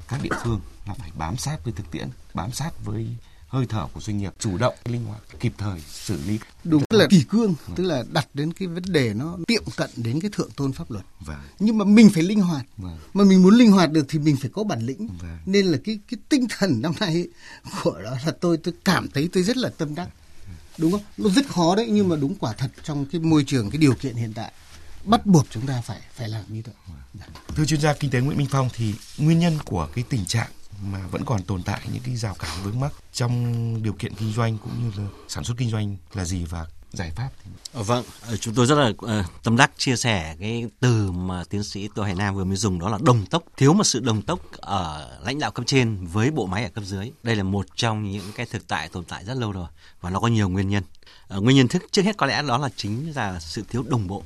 [0.08, 3.06] các địa phương là phải bám sát với thực tiễn bám sát với
[3.48, 7.06] hơi thở của doanh nghiệp chủ động linh hoạt kịp thời xử lý đúng là
[7.10, 7.76] kỷ cương vâng.
[7.76, 10.90] tức là đặt đến cái vấn đề nó tiệm cận đến cái thượng tôn pháp
[10.90, 11.40] luật vâng.
[11.58, 12.98] nhưng mà mình phải linh hoạt vâng.
[13.14, 15.38] mà mình muốn linh hoạt được thì mình phải có bản lĩnh vâng.
[15.46, 17.28] nên là cái cái tinh thần năm nay ấy,
[17.82, 20.08] của đó là tôi tôi cảm thấy tôi rất là tâm đắc
[20.78, 23.70] đúng không nó rất khó đấy nhưng mà đúng quả thật trong cái môi trường
[23.70, 24.52] cái điều kiện hiện tại
[25.04, 26.74] bắt buộc chúng ta phải phải làm như vậy.
[27.56, 30.50] Thưa chuyên gia kinh tế Nguyễn Minh Phong thì nguyên nhân của cái tình trạng
[30.82, 34.32] mà vẫn còn tồn tại những cái rào cản vướng mắc trong điều kiện kinh
[34.32, 37.30] doanh cũng như là sản xuất kinh doanh là gì và giải pháp
[37.72, 41.44] ờ, vâng ờ, chúng tôi rất là uh, tâm đắc chia sẻ cái từ mà
[41.50, 44.00] tiến sĩ tô hải nam vừa mới dùng đó là đồng tốc thiếu một sự
[44.00, 47.10] đồng tốc ở lãnh đạo cấp trên với bộ máy ở cấp dưới.
[47.22, 49.66] Đây là một trong những cái thực tại tồn tại rất lâu rồi
[50.00, 50.82] và nó có nhiều nguyên nhân.
[51.36, 54.06] Uh, nguyên nhân thức trước hết có lẽ đó là chính là sự thiếu đồng
[54.06, 54.22] bộ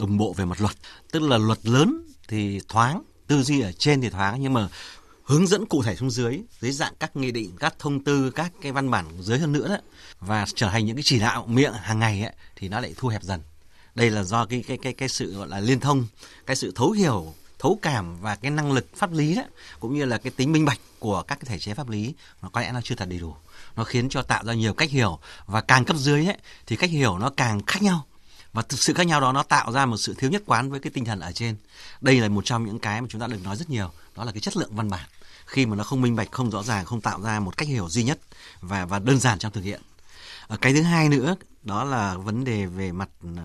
[0.00, 0.76] đồng bộ về mặt luật
[1.12, 4.68] tức là luật lớn thì thoáng tư duy ở trên thì thoáng nhưng mà
[5.24, 8.52] hướng dẫn cụ thể xuống dưới dưới dạng các nghị định các thông tư các
[8.60, 9.76] cái văn bản dưới hơn nữa đó,
[10.20, 13.08] và trở thành những cái chỉ đạo miệng hàng ngày ấy, thì nó lại thu
[13.08, 13.40] hẹp dần.
[13.94, 16.06] Đây là do cái cái cái cái sự gọi là liên thông
[16.46, 19.42] cái sự thấu hiểu thấu cảm và cái năng lực pháp lý đó
[19.80, 22.48] cũng như là cái tính minh bạch của các cái thể chế pháp lý nó
[22.48, 23.34] có lẽ nó chưa thật đầy đủ.
[23.76, 26.90] Nó khiến cho tạo ra nhiều cách hiểu và càng cấp dưới ấy, thì cách
[26.90, 28.06] hiểu nó càng khác nhau
[28.52, 30.90] và sự khác nhau đó, nó tạo ra một sự thiếu nhất quán với cái
[30.90, 31.56] tinh thần ở trên.
[32.00, 33.90] Đây là một trong những cái mà chúng ta được nói rất nhiều.
[34.16, 35.08] Đó là cái chất lượng văn bản.
[35.46, 37.88] Khi mà nó không minh bạch, không rõ ràng, không tạo ra một cách hiểu
[37.88, 38.18] duy nhất
[38.60, 39.80] và và đơn giản trong thực hiện.
[40.46, 43.42] Ờ, cái thứ hai nữa, đó là vấn đề về mặt ờ,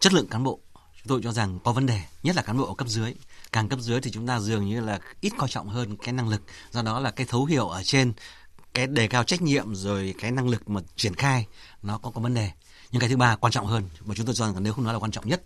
[0.00, 0.60] chất lượng cán bộ.
[0.74, 3.14] Chúng tôi cho rằng có vấn đề, nhất là cán bộ ở cấp dưới.
[3.52, 6.28] Càng cấp dưới thì chúng ta dường như là ít coi trọng hơn cái năng
[6.28, 6.42] lực.
[6.70, 8.12] Do đó là cái thấu hiểu ở trên,
[8.74, 11.46] cái đề cao trách nhiệm rồi cái năng lực mà triển khai,
[11.82, 12.50] nó có có vấn đề
[12.94, 14.92] nhưng cái thứ ba quan trọng hơn mà chúng tôi cho rằng nếu không nói
[14.92, 15.42] là quan trọng nhất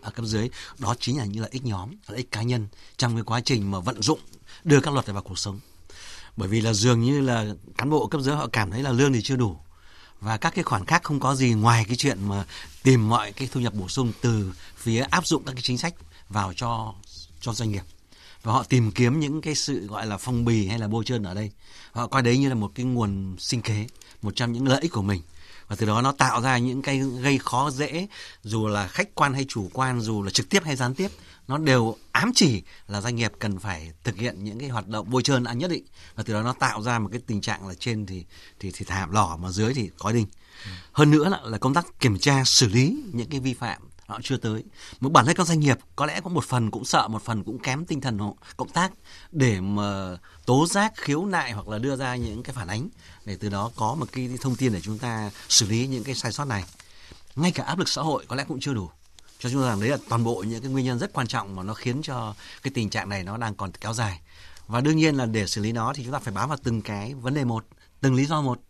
[0.00, 3.14] ở cấp dưới, đó chính là như là ích nhóm, lợi ích cá nhân trong
[3.14, 4.18] cái quá trình mà vận dụng,
[4.64, 5.60] đưa các luật này vào cuộc sống.
[6.36, 9.12] Bởi vì là dường như là cán bộ cấp dưới họ cảm thấy là lương
[9.12, 9.56] thì chưa đủ
[10.20, 12.44] và các cái khoản khác không có gì ngoài cái chuyện mà
[12.82, 15.94] tìm mọi cái thu nhập bổ sung từ phía áp dụng các cái chính sách
[16.28, 16.94] vào cho
[17.40, 17.84] cho doanh nghiệp.
[18.42, 21.22] Và họ tìm kiếm những cái sự gọi là phong bì hay là bôi trơn
[21.22, 21.50] ở đây.
[21.92, 23.86] Họ coi đấy như là một cái nguồn sinh kế,
[24.22, 25.22] một trong những lợi ích của mình
[25.72, 28.06] và từ đó nó tạo ra những cái gây khó dễ
[28.42, 31.08] dù là khách quan hay chủ quan dù là trực tiếp hay gián tiếp
[31.48, 35.10] nó đều ám chỉ là doanh nghiệp cần phải thực hiện những cái hoạt động
[35.10, 35.84] bôi trơn ăn nhất định.
[36.14, 38.24] Và từ đó nó tạo ra một cái tình trạng là trên thì
[38.60, 40.26] thì thì thảm lỏ mà dưới thì có đinh.
[40.92, 44.20] Hơn nữa là, là công tác kiểm tra xử lý những cái vi phạm họ
[44.22, 44.64] chưa tới.
[45.00, 47.44] Một bản thân các doanh nghiệp có lẽ có một phần cũng sợ, một phần
[47.44, 48.18] cũng kém tinh thần
[48.56, 48.92] cộng tác
[49.30, 52.88] để mà tố giác, khiếu nại hoặc là đưa ra những cái phản ánh.
[53.24, 56.14] Để từ đó có một cái thông tin để chúng ta xử lý những cái
[56.14, 56.64] sai sót này.
[57.36, 58.90] Ngay cả áp lực xã hội có lẽ cũng chưa đủ.
[59.38, 61.56] Cho chúng ta rằng đấy là toàn bộ những cái nguyên nhân rất quan trọng
[61.56, 64.20] mà nó khiến cho cái tình trạng này nó đang còn kéo dài.
[64.66, 66.82] Và đương nhiên là để xử lý nó thì chúng ta phải bám vào từng
[66.82, 67.66] cái vấn đề một,
[68.00, 68.60] từng lý do một.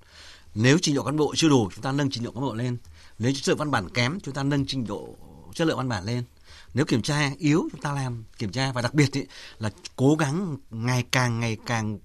[0.55, 2.77] Nếu trình độ cán bộ chưa đủ, chúng ta nâng trình độ cán bộ lên.
[3.19, 5.17] Nếu sự văn bản kém, chúng ta nâng trình độ
[5.53, 6.25] chất lượng văn bản lên.
[6.75, 9.23] Nếu kiểm tra yếu chúng ta làm kiểm tra và đặc biệt ý,
[9.59, 11.99] là cố gắng ngày càng ngày càng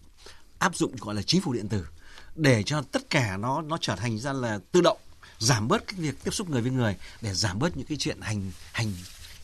[0.60, 1.88] áp dụng gọi là chính phủ điện tử
[2.36, 4.98] để cho tất cả nó nó trở thành ra là tự động
[5.40, 8.22] giảm bớt cái việc tiếp xúc người với người để giảm bớt những cái chuyện
[8.22, 8.94] hành hành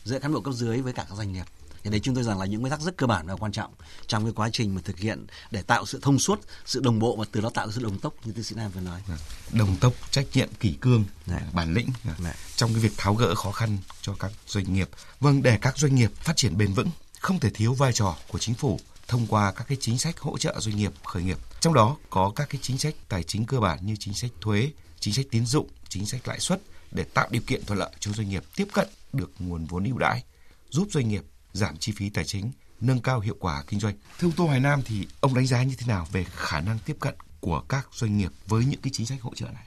[0.04, 1.44] giữa cán bộ cấp dưới với cả các doanh nghiệp
[1.84, 3.74] thì đấy chúng tôi rằng là những nguyên tắc rất cơ bản và quan trọng
[4.06, 7.16] trong cái quá trình mà thực hiện để tạo sự thông suốt sự đồng bộ
[7.16, 9.18] và từ đó tạo sự đồng tốc như tiến sĩ nam vừa nói vâng.
[9.52, 11.40] đồng tốc trách nhiệm kỷ cương Đấy.
[11.42, 11.50] Dạ.
[11.52, 12.14] bản lĩnh Đấy.
[12.24, 12.34] Dạ.
[12.56, 14.88] trong cái việc tháo gỡ khó khăn cho các doanh nghiệp
[15.20, 18.38] vâng để các doanh nghiệp phát triển bền vững không thể thiếu vai trò của
[18.38, 21.74] chính phủ thông qua các cái chính sách hỗ trợ doanh nghiệp khởi nghiệp trong
[21.74, 24.70] đó có các cái chính sách tài chính cơ bản như chính sách thuế
[25.00, 28.12] chính sách tín dụng chính sách lãi suất để tạo điều kiện thuận lợi cho
[28.12, 30.22] doanh nghiệp tiếp cận được nguồn vốn ưu đãi
[30.70, 33.94] giúp doanh nghiệp giảm chi phí tài chính, nâng cao hiệu quả kinh doanh.
[34.18, 36.78] Thưa ông Tô Hoài Nam thì ông đánh giá như thế nào về khả năng
[36.78, 39.66] tiếp cận của các doanh nghiệp với những cái chính sách hỗ trợ này?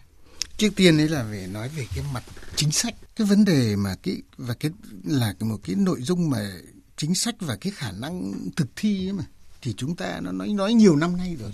[0.57, 2.23] Trước tiên đấy là về nói về cái mặt
[2.55, 4.71] chính sách, cái vấn đề mà cái và cái
[5.03, 6.51] là một cái nội dung mà
[6.97, 9.23] chính sách và cái khả năng thực thi ấy mà
[9.61, 11.51] thì chúng ta nó nói nói nhiều năm nay rồi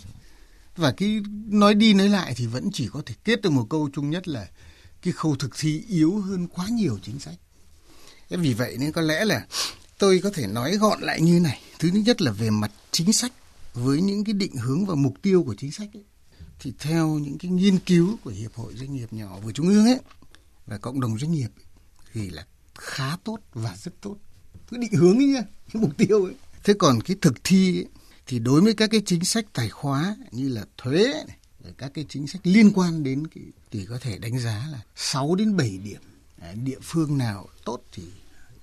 [0.75, 3.89] và cái nói đi nói lại thì vẫn chỉ có thể kết được một câu
[3.93, 4.47] chung nhất là
[5.01, 7.35] cái khâu thực thi yếu hơn quá nhiều chính sách.
[8.29, 9.47] Vì vậy nên có lẽ là
[9.97, 11.61] tôi có thể nói gọn lại như này.
[11.79, 13.31] Thứ nhất là về mặt chính sách.
[13.73, 16.03] Với những cái định hướng và mục tiêu của chính sách ấy,
[16.59, 19.85] thì theo những cái nghiên cứu của hiệp hội doanh nghiệp nhỏ vừa trung ương
[19.85, 19.99] ấy
[20.65, 21.65] và cộng đồng doanh nghiệp ấy,
[22.13, 24.17] thì là khá tốt và rất tốt.
[24.71, 26.33] Cái định hướng ấy nha cái mục tiêu ấy.
[26.63, 27.85] Thế còn cái thực thi ấy,
[28.27, 31.37] thì đối với các cái chính sách tài khóa như là thuế này,
[31.77, 35.35] các cái chính sách liên quan đến cái thì có thể đánh giá là 6
[35.35, 36.01] đến 7 điểm.
[36.63, 38.03] Địa phương nào tốt thì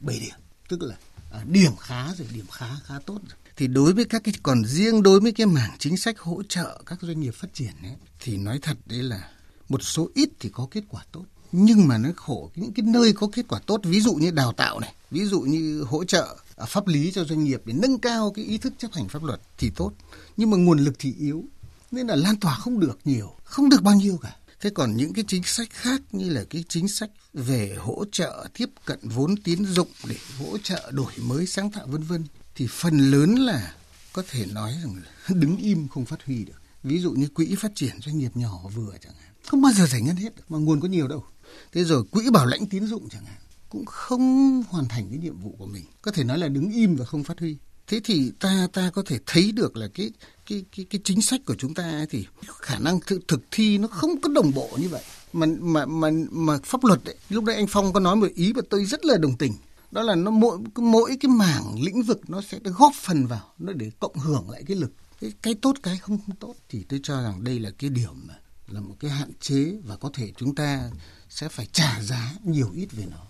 [0.00, 0.34] 7 điểm.
[0.68, 0.96] Tức là
[1.30, 3.38] À, điểm khá rồi điểm khá khá tốt rồi.
[3.56, 6.82] thì đối với các cái còn riêng đối với cái mảng chính sách hỗ trợ
[6.86, 9.30] các doanh nghiệp phát triển ấy, thì nói thật đấy là
[9.68, 11.24] một số ít thì có kết quả tốt.
[11.52, 14.52] Nhưng mà nó khổ những cái nơi có kết quả tốt ví dụ như đào
[14.52, 17.98] tạo này ví dụ như hỗ trợ à, pháp lý cho doanh nghiệp để nâng
[17.98, 19.92] cao cái ý thức chấp hành pháp luật thì tốt.
[20.36, 21.44] Nhưng mà nguồn lực thì yếu
[21.90, 24.36] nên là lan tỏa không được nhiều không được bao nhiêu cả.
[24.60, 28.48] Thế còn những cái chính sách khác như là cái chính sách về hỗ trợ
[28.54, 32.66] tiếp cận vốn tín dụng để hỗ trợ đổi mới sáng tạo vân vân thì
[32.70, 33.74] phần lớn là
[34.12, 36.62] có thể nói rằng là đứng im không phát huy được.
[36.82, 39.86] Ví dụ như quỹ phát triển doanh nghiệp nhỏ vừa chẳng hạn, không bao giờ
[39.86, 41.24] giải ngân hết mà nguồn có nhiều đâu.
[41.72, 45.40] Thế rồi quỹ bảo lãnh tín dụng chẳng hạn cũng không hoàn thành cái nhiệm
[45.40, 45.84] vụ của mình.
[46.02, 47.56] Có thể nói là đứng im và không phát huy.
[47.90, 50.10] Thế thì ta ta có thể thấy được là cái
[50.46, 52.26] cái cái cái chính sách của chúng ta thì
[52.58, 55.02] khả năng thực, thực thi nó không có đồng bộ như vậy.
[55.32, 58.52] Mà mà mà mà pháp luật ấy, lúc đấy anh Phong có nói một ý
[58.52, 59.54] mà tôi rất là đồng tình.
[59.90, 63.72] Đó là nó mỗi mỗi cái mảng lĩnh vực nó sẽ góp phần vào nó
[63.72, 64.92] để cộng hưởng lại cái lực.
[65.20, 68.26] Cái, cái tốt cái không, không tốt thì tôi cho rằng đây là cái điểm
[68.28, 68.34] mà
[68.68, 70.90] là một cái hạn chế và có thể chúng ta
[71.28, 73.26] sẽ phải trả giá nhiều ít về nó.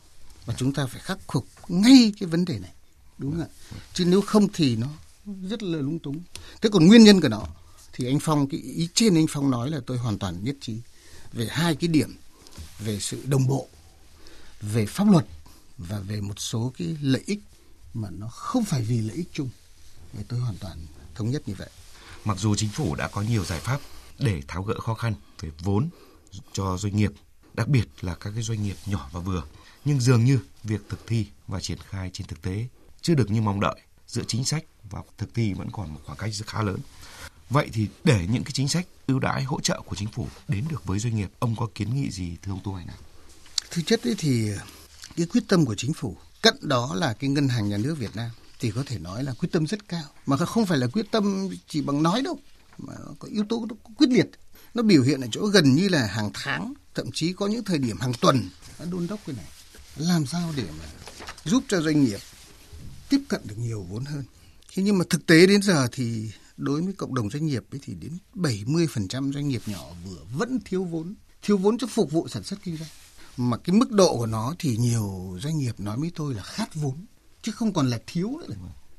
[0.46, 2.72] Và chúng ta phải khắc phục ngay cái vấn đề này
[3.20, 3.48] đúng không ạ.
[3.94, 4.88] Chứ nếu không thì nó
[5.42, 6.22] rất là lung túng.
[6.62, 7.46] Thế còn nguyên nhân của nó,
[7.92, 10.76] thì anh phong, cái ý trên anh phong nói là tôi hoàn toàn nhất trí
[11.32, 12.16] về hai cái điểm,
[12.78, 13.68] về sự đồng bộ,
[14.60, 15.26] về pháp luật
[15.78, 17.40] và về một số cái lợi ích
[17.94, 19.50] mà nó không phải vì lợi ích chung.
[20.12, 21.70] Thì tôi hoàn toàn thống nhất như vậy.
[22.24, 23.80] Mặc dù chính phủ đã có nhiều giải pháp
[24.18, 25.88] để tháo gỡ khó khăn về vốn
[26.52, 27.12] cho doanh nghiệp,
[27.54, 29.42] đặc biệt là các cái doanh nghiệp nhỏ và vừa,
[29.84, 32.66] nhưng dường như việc thực thi và triển khai trên thực tế
[33.02, 36.18] chưa được như mong đợi giữa chính sách và thực thi vẫn còn một khoảng
[36.18, 36.78] cách rất khá lớn.
[37.50, 40.64] Vậy thì để những cái chính sách ưu đãi hỗ trợ của chính phủ đến
[40.70, 42.96] được với doanh nghiệp, ông có kiến nghị gì thưa ông Tô Hoài nào?
[43.70, 44.50] Thực chất ấy thì
[45.16, 48.16] cái quyết tâm của chính phủ cận đó là cái ngân hàng nhà nước Việt
[48.16, 51.06] Nam thì có thể nói là quyết tâm rất cao mà không phải là quyết
[51.10, 52.38] tâm chỉ bằng nói đâu
[52.78, 54.30] mà có yếu tố quyết liệt
[54.74, 57.78] nó biểu hiện ở chỗ gần như là hàng tháng thậm chí có những thời
[57.78, 59.46] điểm hàng tuần đã đôn đốc cái này
[59.96, 60.84] làm sao để mà
[61.44, 62.20] giúp cho doanh nghiệp
[63.10, 64.24] tiếp cận được nhiều vốn hơn.
[64.74, 67.80] Thế nhưng mà thực tế đến giờ thì đối với cộng đồng doanh nghiệp ấy
[67.84, 72.28] thì đến 70% doanh nghiệp nhỏ vừa vẫn thiếu vốn thiếu vốn cho phục vụ
[72.28, 72.88] sản xuất kinh doanh.
[73.36, 76.74] Mà cái mức độ của nó thì nhiều doanh nghiệp nói với tôi là khát
[76.74, 77.06] vốn
[77.42, 78.54] chứ không còn là thiếu nữa.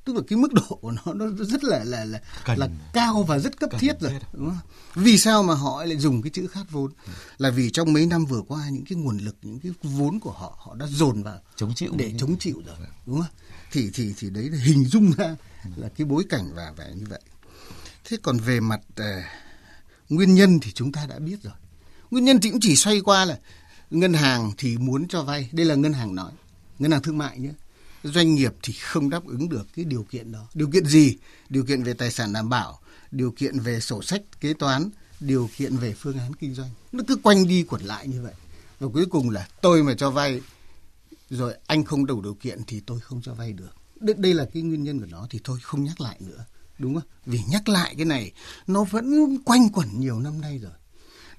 [0.06, 3.24] Tức là cái mức độ của nó nó rất là là là Cần, là cao
[3.24, 4.58] và rất cấp thiết rồi đúng không?
[4.96, 6.92] vì sao mà họ lại dùng cái chữ khát vốn?
[7.38, 10.32] Là vì trong mấy năm vừa qua những cái nguồn lực những cái vốn của
[10.32, 11.92] họ họ đã dồn vào chống chịu.
[11.96, 13.32] để chống chịu rồi đúng không
[13.72, 15.36] thì thì thì đấy là hình dung ra
[15.76, 17.22] là cái bối cảnh và vẻ như vậy.
[18.04, 19.06] Thế còn về mặt uh,
[20.10, 21.54] nguyên nhân thì chúng ta đã biết rồi.
[22.12, 23.40] Nguyên nhân thì cũng chỉ xoay qua là
[23.90, 25.50] ngân hàng thì muốn cho vay.
[25.52, 26.32] Đây là ngân hàng nói
[26.80, 27.52] ngân hàng thương mại nhé.
[28.04, 30.48] Doanh nghiệp thì không đáp ứng được cái điều kiện đó.
[30.54, 31.18] Điều kiện gì?
[31.50, 32.80] Điều kiện về tài sản đảm bảo
[33.12, 36.70] điều kiện về sổ sách kế toán điều kiện về phương án kinh doanh.
[36.92, 38.34] Nó cứ quanh đi quẩn lại như vậy.
[38.80, 40.42] Và cuối cùng là tôi mà cho vay
[41.32, 43.76] rồi anh không đủ điều kiện thì tôi không cho vay được.
[44.18, 46.46] Đây là cái nguyên nhân của nó thì thôi không nhắc lại nữa
[46.80, 47.04] đúng không?
[47.26, 48.32] Vì nhắc lại cái này
[48.68, 50.72] nó vẫn quanh quẩn nhiều năm nay rồi.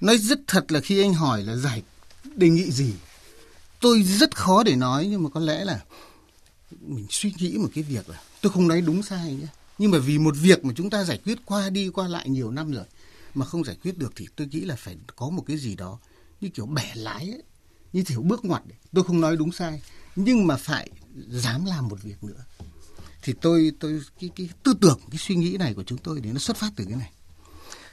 [0.01, 1.83] Nói rất thật là khi anh hỏi là giải
[2.35, 2.93] đề nghị gì
[3.79, 5.83] tôi rất khó để nói nhưng mà có lẽ là
[6.81, 9.47] mình suy nghĩ một cái việc là tôi không nói đúng sai nhé.
[9.77, 12.51] Nhưng mà vì một việc mà chúng ta giải quyết qua đi qua lại nhiều
[12.51, 12.85] năm rồi
[13.33, 15.99] mà không giải quyết được thì tôi nghĩ là phải có một cái gì đó
[16.41, 17.43] như kiểu bẻ lái ấy,
[17.93, 19.81] như kiểu bước ngoặt tôi không nói đúng sai
[20.15, 20.89] nhưng mà phải
[21.27, 22.43] dám làm một việc nữa.
[23.21, 26.31] Thì tôi tôi cái cái tư tưởng cái suy nghĩ này của chúng tôi thì
[26.31, 27.11] nó xuất phát từ cái này.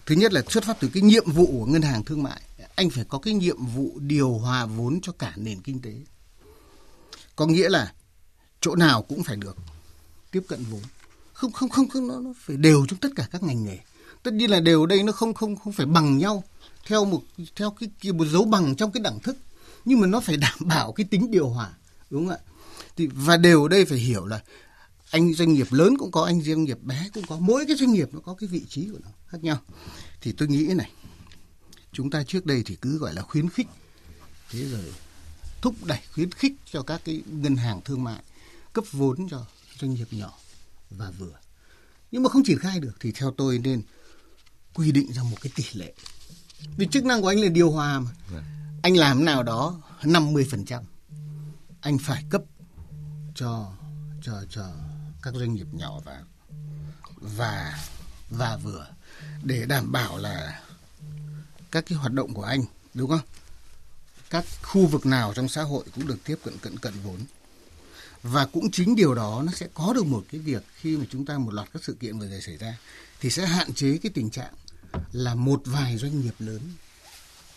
[0.06, 2.42] Thứ nhất là xuất phát từ cái nhiệm vụ của ngân hàng thương mại.
[2.74, 5.94] Anh phải có cái nhiệm vụ điều hòa vốn cho cả nền kinh tế.
[7.36, 7.92] Có nghĩa là
[8.60, 9.56] chỗ nào cũng phải được
[10.30, 10.82] tiếp cận vốn.
[11.32, 13.78] Không không không không nó, nó phải đều trong tất cả các ngành nghề.
[14.22, 16.44] Tất nhiên là đều đây nó không không không phải bằng nhau
[16.86, 17.22] theo một
[17.56, 19.36] theo cái một dấu bằng trong cái đẳng thức
[19.84, 21.70] nhưng mà nó phải đảm bảo cái tính điều hòa,
[22.10, 22.42] đúng không ạ?
[22.96, 24.42] Thì, và đều đây phải hiểu là
[25.10, 27.92] anh doanh nghiệp lớn cũng có, anh doanh nghiệp bé cũng có, mỗi cái doanh
[27.92, 29.58] nghiệp nó có cái vị trí của nó khác nhau.
[30.20, 30.90] Thì tôi nghĩ này,
[31.92, 33.66] chúng ta trước đây thì cứ gọi là khuyến khích,
[34.50, 34.92] thế rồi
[35.62, 38.22] thúc đẩy, khuyến khích cho các cái ngân hàng thương mại
[38.72, 39.46] cấp vốn cho
[39.80, 40.38] doanh nghiệp nhỏ
[40.90, 41.38] và vừa.
[42.10, 43.82] Nhưng mà không triển khai được thì theo tôi nên
[44.74, 45.94] quy định ra một cái tỷ lệ.
[46.76, 48.10] Vì chức năng của anh là điều hòa mà.
[48.30, 48.44] Vâng
[48.82, 50.82] anh làm nào đó 50%
[51.80, 52.42] anh phải cấp
[53.34, 53.72] cho
[54.22, 54.70] cho cho
[55.22, 56.22] các doanh nghiệp nhỏ và
[57.16, 57.78] và
[58.30, 58.86] và vừa
[59.42, 60.62] để đảm bảo là
[61.70, 62.64] các cái hoạt động của anh,
[62.94, 63.20] đúng không?
[64.30, 67.20] Các khu vực nào trong xã hội cũng được tiếp cận cận cận vốn.
[68.22, 71.26] Và cũng chính điều đó nó sẽ có được một cái việc khi mà chúng
[71.26, 72.78] ta một loạt các sự kiện vừa rồi xảy ra,
[73.20, 74.54] thì sẽ hạn chế cái tình trạng
[75.12, 76.60] là một vài doanh nghiệp lớn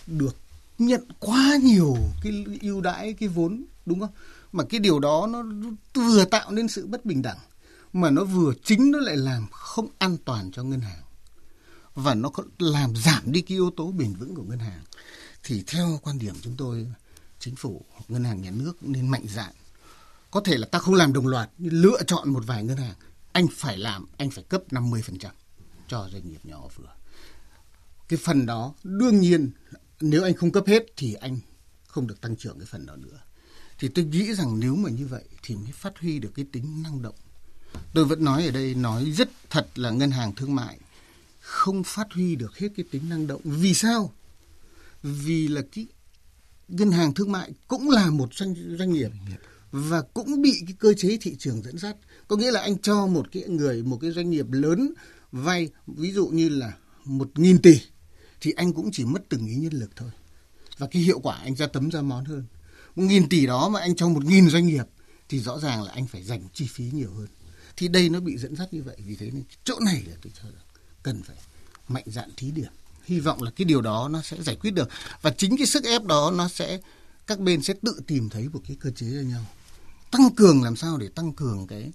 [0.08, 0.36] được
[0.78, 4.12] nhận quá nhiều cái ưu đãi, cái vốn, đúng không?
[4.52, 5.44] Mà cái điều đó nó
[5.94, 7.38] vừa tạo nên sự bất bình đẳng,
[7.94, 11.04] mà nó vừa chính nó lại làm không an toàn cho ngân hàng.
[11.96, 14.82] Và nó làm giảm đi cái yếu tố bền vững của ngân hàng.
[15.44, 16.88] Thì theo quan điểm chúng tôi,
[17.40, 19.54] chính phủ ngân hàng nhà nước nên mạnh dạn.
[20.32, 22.96] Có thể là ta không làm đồng loạt, nhưng lựa chọn một vài ngân hàng,
[23.32, 25.30] anh phải làm, anh phải cấp 50%
[25.88, 26.90] cho doanh nghiệp nhỏ vừa.
[28.08, 29.52] Cái phần đó đương nhiên
[30.04, 31.40] nếu anh không cấp hết thì anh
[31.88, 33.20] không được tăng trưởng cái phần đó nữa.
[33.80, 36.84] Thì tôi nghĩ rằng nếu mà như vậy thì mới phát huy được cái tính
[36.84, 37.16] năng động.
[37.94, 40.78] Tôi vẫn nói ở đây nói rất thật là ngân hàng thương mại
[41.40, 43.42] không phát huy được hết cái tính năng động.
[43.44, 44.14] Vì sao?
[45.04, 45.88] Vì là cái
[46.68, 49.12] ngân hàng thương mại cũng là một doanh doanh nghiệp
[49.72, 51.96] và cũng bị cái cơ chế thị trường dẫn dắt.
[52.28, 54.94] Có nghĩa là anh cho một cái người một cái doanh nghiệp lớn
[55.32, 56.74] vay ví dụ như là
[57.06, 57.80] một nghìn tỷ
[58.44, 60.10] thì anh cũng chỉ mất từng ý nhân lực thôi.
[60.78, 62.46] Và cái hiệu quả anh ra tấm ra món hơn.
[62.96, 64.86] Một nghìn tỷ đó mà anh cho một nghìn doanh nghiệp,
[65.30, 67.28] thì rõ ràng là anh phải dành chi phí nhiều hơn.
[67.78, 70.34] Thì đây nó bị dẫn dắt như vậy, vì thế nên chỗ này là tôi
[70.36, 70.66] cho rằng
[71.04, 71.36] cần phải
[71.88, 72.72] mạnh dạn thí điểm.
[73.04, 74.90] Hy vọng là cái điều đó nó sẽ giải quyết được.
[75.22, 76.80] Và chính cái sức ép đó nó sẽ,
[77.28, 79.46] các bên sẽ tự tìm thấy một cái cơ chế cho nhau.
[80.12, 81.92] Tăng cường làm sao để tăng cường cái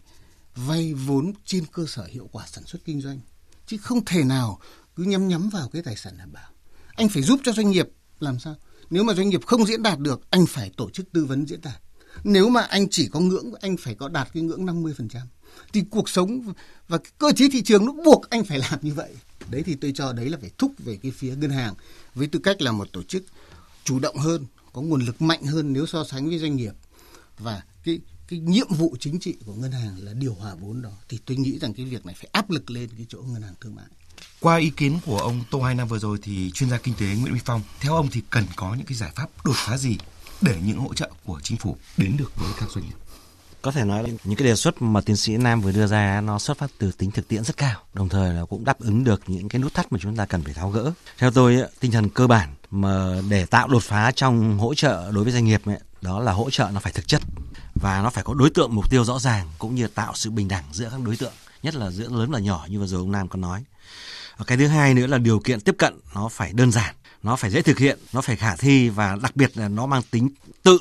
[0.54, 3.20] vay vốn trên cơ sở hiệu quả sản xuất kinh doanh.
[3.66, 4.60] Chứ không thể nào
[4.98, 6.50] cứ nhắm nhắm vào cái tài sản đảm bảo.
[6.94, 7.88] Anh phải giúp cho doanh nghiệp,
[8.20, 8.56] làm sao?
[8.90, 11.60] Nếu mà doanh nghiệp không diễn đạt được, anh phải tổ chức tư vấn diễn
[11.60, 11.80] đạt.
[12.24, 15.06] Nếu mà anh chỉ có ngưỡng, anh phải có đạt cái ngưỡng 50%
[15.72, 16.52] thì cuộc sống
[16.88, 19.14] và cái cơ chế thị trường nó buộc anh phải làm như vậy.
[19.50, 21.74] Đấy thì tôi cho đấy là phải thúc về cái phía ngân hàng
[22.14, 23.24] với tư cách là một tổ chức
[23.84, 26.72] chủ động hơn, có nguồn lực mạnh hơn nếu so sánh với doanh nghiệp.
[27.38, 30.90] Và cái cái nhiệm vụ chính trị của ngân hàng là điều hòa vốn đó.
[31.08, 33.54] Thì tôi nghĩ rằng cái việc này phải áp lực lên cái chỗ ngân hàng
[33.60, 33.86] thương mại.
[34.40, 37.06] Qua ý kiến của ông Tô hai năm vừa rồi thì chuyên gia kinh tế
[37.06, 39.98] Nguyễn minh Phong, theo ông thì cần có những cái giải pháp đột phá gì
[40.40, 42.94] để những hỗ trợ của chính phủ đến được với các doanh nghiệp?
[43.62, 46.20] có thể nói là những cái đề xuất mà tiến sĩ Nam vừa đưa ra
[46.20, 49.04] nó xuất phát từ tính thực tiễn rất cao, đồng thời là cũng đáp ứng
[49.04, 50.92] được những cái nút thắt mà chúng ta cần phải tháo gỡ.
[51.18, 55.24] Theo tôi, tinh thần cơ bản mà để tạo đột phá trong hỗ trợ đối
[55.24, 57.22] với doanh nghiệp ấy, đó là hỗ trợ nó phải thực chất
[57.74, 60.48] và nó phải có đối tượng mục tiêu rõ ràng cũng như tạo sự bình
[60.48, 63.12] đẳng giữa các đối tượng, nhất là giữa lớn và nhỏ như vừa rồi ông
[63.12, 63.64] Nam có nói.
[64.38, 67.36] Và cái thứ hai nữa là điều kiện tiếp cận nó phải đơn giản nó
[67.36, 70.28] phải dễ thực hiện, nó phải khả thi và đặc biệt là nó mang tính
[70.62, 70.78] tự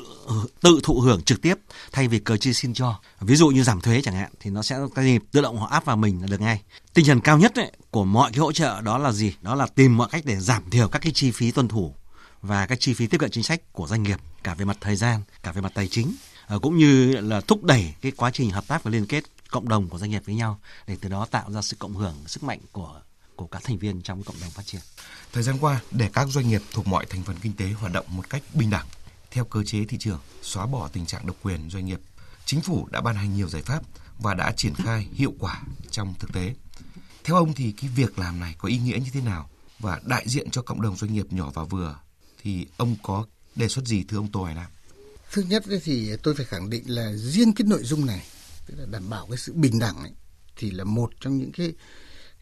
[0.60, 1.54] tự thụ hưởng trực tiếp
[1.92, 3.00] thay vì cơ chế xin cho.
[3.20, 5.66] Ví dụ như giảm thuế chẳng hạn thì nó sẽ cái gì tự động họ
[5.66, 6.62] áp vào mình là được ngay.
[6.94, 9.34] Tinh thần cao nhất ấy, của mọi cái hỗ trợ đó là gì?
[9.42, 11.94] Đó là tìm mọi cách để giảm thiểu các cái chi phí tuân thủ
[12.42, 14.96] và các chi phí tiếp cận chính sách của doanh nghiệp cả về mặt thời
[14.96, 16.14] gian, cả về mặt tài chính
[16.46, 19.68] ờ, cũng như là thúc đẩy cái quá trình hợp tác và liên kết cộng
[19.68, 22.42] đồng của doanh nghiệp với nhau để từ đó tạo ra sự cộng hưởng sức
[22.42, 23.00] mạnh của
[23.38, 24.80] của các thành viên trong cộng đồng phát triển.
[25.32, 28.06] Thời gian qua, để các doanh nghiệp thuộc mọi thành phần kinh tế hoạt động
[28.08, 28.86] một cách bình đẳng,
[29.30, 32.00] theo cơ chế thị trường, xóa bỏ tình trạng độc quyền doanh nghiệp,
[32.44, 33.82] chính phủ đã ban hành nhiều giải pháp
[34.18, 36.54] và đã triển khai hiệu quả trong thực tế.
[37.24, 40.24] Theo ông thì cái việc làm này có ý nghĩa như thế nào và đại
[40.28, 41.98] diện cho cộng đồng doanh nghiệp nhỏ và vừa
[42.42, 44.70] thì ông có đề xuất gì thưa ông Tô Hải Nam?
[45.32, 48.22] Thứ nhất thì tôi phải khẳng định là riêng cái nội dung này
[48.66, 50.12] tức là đảm bảo cái sự bình đẳng ấy,
[50.56, 51.72] thì là một trong những cái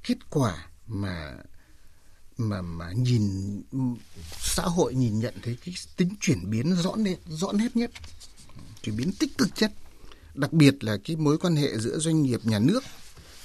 [0.02, 1.36] kết quả mà
[2.36, 3.62] mà mà nhìn
[4.40, 7.90] xã hội nhìn nhận thấy cái tính chuyển biến rõ nét rõ nét nhất
[8.82, 9.72] chuyển biến tích cực nhất.
[10.34, 12.84] Đặc biệt là cái mối quan hệ giữa doanh nghiệp nhà nước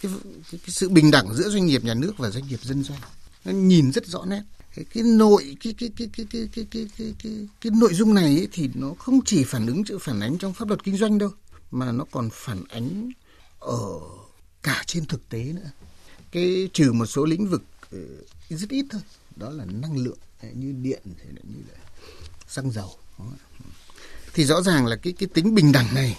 [0.02, 0.12] cái,
[0.52, 3.00] cái, cái sự bình đẳng giữa doanh nghiệp nhà nước và doanh nghiệp dân doanh.
[3.46, 4.42] Nó nhìn rất rõ nét.
[4.76, 8.14] Cái, cái nội cái cái cái cái cái cái cái cái cái, cái nội dung
[8.14, 10.98] này ấy, thì nó không chỉ phản ứng chữ phản ánh trong pháp luật kinh
[10.98, 11.30] doanh đâu
[11.72, 13.12] mà nó còn phản ánh
[13.60, 14.00] ở
[14.64, 15.70] cả trên thực tế nữa
[16.32, 18.00] cái trừ một số lĩnh vực ờ,
[18.50, 19.02] rất ít thôi.
[19.36, 20.18] Đó là năng lượng
[20.54, 21.02] như điện
[21.44, 21.80] như là
[22.48, 22.92] xăng dầu.
[24.34, 26.18] Thì rõ ràng là cái cái tính bình đẳng này,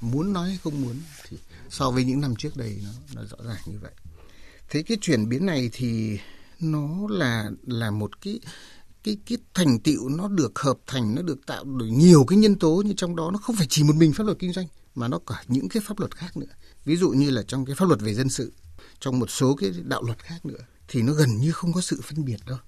[0.00, 0.96] muốn nói hay không muốn,
[1.28, 1.36] thì
[1.70, 3.92] so với những năm trước đây nó nó rõ ràng như vậy.
[4.70, 6.18] Thế cái chuyển biến này thì
[6.60, 8.40] nó là là một cái
[9.04, 12.58] cái cái thành tựu nó được hợp thành, nó được tạo bởi nhiều cái nhân
[12.58, 15.08] tố như trong đó nó không phải chỉ một mình pháp luật kinh doanh, mà
[15.08, 16.52] nó cả những cái pháp luật khác nữa.
[16.84, 18.52] Ví dụ như là trong cái pháp luật về dân sự
[19.00, 22.00] trong một số cái đạo luật khác nữa thì nó gần như không có sự
[22.04, 22.58] phân biệt đâu.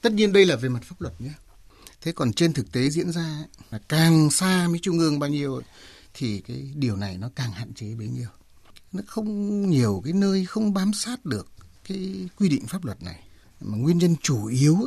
[0.00, 1.32] Tất nhiên đây là về mặt pháp luật nhé.
[2.00, 5.60] Thế còn trên thực tế diễn ra là càng xa với trung ương bao nhiêu
[6.14, 8.28] thì cái điều này nó càng hạn chế bấy nhiêu.
[8.92, 11.48] Nó không nhiều cái nơi không bám sát được
[11.88, 13.22] cái quy định pháp luật này.
[13.60, 14.78] Mà nguyên nhân chủ yếu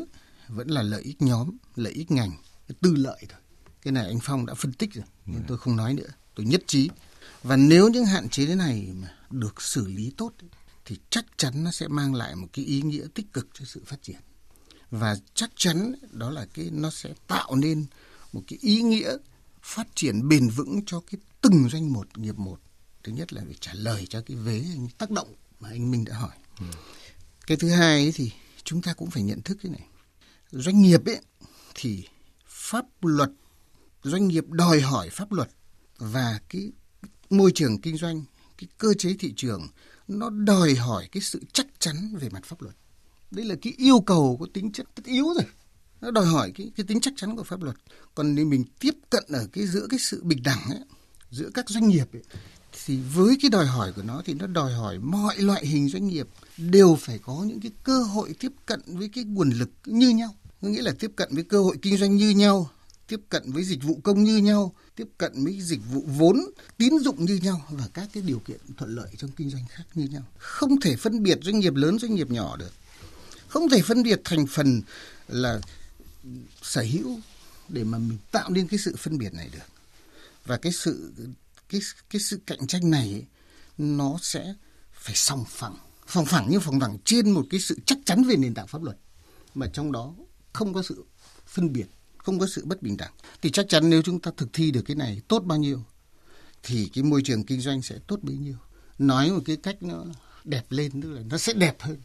[0.47, 2.31] vẫn là lợi ích nhóm, lợi ích ngành,
[2.81, 3.39] tư lợi thôi.
[3.81, 6.09] Cái này anh Phong đã phân tích rồi, nhưng tôi không nói nữa.
[6.35, 6.89] Tôi nhất trí.
[7.43, 10.31] Và nếu những hạn chế thế này mà được xử lý tốt
[10.87, 13.81] thì chắc chắn nó sẽ mang lại một cái ý nghĩa tích cực cho sự
[13.85, 14.19] phát triển.
[14.91, 17.85] Và chắc chắn đó là cái nó sẽ tạo nên
[18.33, 19.17] một cái ý nghĩa
[19.61, 22.59] phát triển bền vững cho cái từng doanh một nghiệp một.
[23.03, 24.63] Thứ nhất là phải trả lời cho cái vế
[24.97, 26.35] tác động mà anh Minh đã hỏi.
[26.59, 26.65] Ừ.
[27.47, 28.31] cái thứ hai ấy thì
[28.63, 29.87] chúng ta cũng phải nhận thức cái này.
[30.51, 31.21] Doanh nghiệp ấy
[31.75, 32.07] thì
[32.45, 33.29] pháp luật
[34.03, 35.49] doanh nghiệp đòi hỏi pháp luật
[35.97, 36.71] và cái
[37.29, 38.23] môi trường kinh doanh
[38.57, 39.67] cái cơ chế thị trường
[40.07, 42.75] nó đòi hỏi cái sự chắc chắn về mặt pháp luật.
[43.31, 45.45] Đây là cái yêu cầu có tính chất tất yếu rồi.
[46.01, 47.75] Nó đòi hỏi cái, cái tính chắc chắn của pháp luật.
[48.15, 50.79] Còn nếu mình tiếp cận ở cái giữa cái sự bình đẳng ấy,
[51.31, 52.23] giữa các doanh nghiệp ấy,
[52.85, 56.07] thì với cái đòi hỏi của nó thì nó đòi hỏi mọi loại hình doanh
[56.07, 60.09] nghiệp đều phải có những cái cơ hội tiếp cận với cái nguồn lực như
[60.09, 60.35] nhau.
[60.61, 62.69] Có nghĩa là tiếp cận với cơ hội kinh doanh như nhau
[63.07, 66.37] tiếp cận với dịch vụ công như nhau, tiếp cận với dịch vụ vốn,
[66.77, 69.83] tín dụng như nhau và các cái điều kiện thuận lợi trong kinh doanh khác
[69.93, 70.23] như nhau.
[70.37, 72.71] Không thể phân biệt doanh nghiệp lớn, doanh nghiệp nhỏ được.
[73.47, 74.81] Không thể phân biệt thành phần
[75.27, 75.61] là
[76.61, 77.19] sở hữu
[77.69, 79.67] để mà mình tạo nên cái sự phân biệt này được.
[80.45, 81.11] Và cái sự
[81.69, 83.25] cái cái sự cạnh tranh này ấy,
[83.77, 84.53] nó sẽ
[84.93, 85.77] phải song phẳng,
[86.07, 88.83] song phẳng như song phẳng trên một cái sự chắc chắn về nền tảng pháp
[88.83, 88.97] luật
[89.55, 90.13] mà trong đó
[90.53, 91.05] không có sự
[91.47, 91.85] phân biệt
[92.27, 94.81] không có sự bất bình đẳng, thì chắc chắn nếu chúng ta thực thi được
[94.81, 95.83] cái này tốt bao nhiêu,
[96.63, 98.55] thì cái môi trường kinh doanh sẽ tốt bấy nhiêu.
[98.99, 100.05] Nói một cái cách nó
[100.43, 101.97] đẹp lên, tức là nó sẽ đẹp hơn.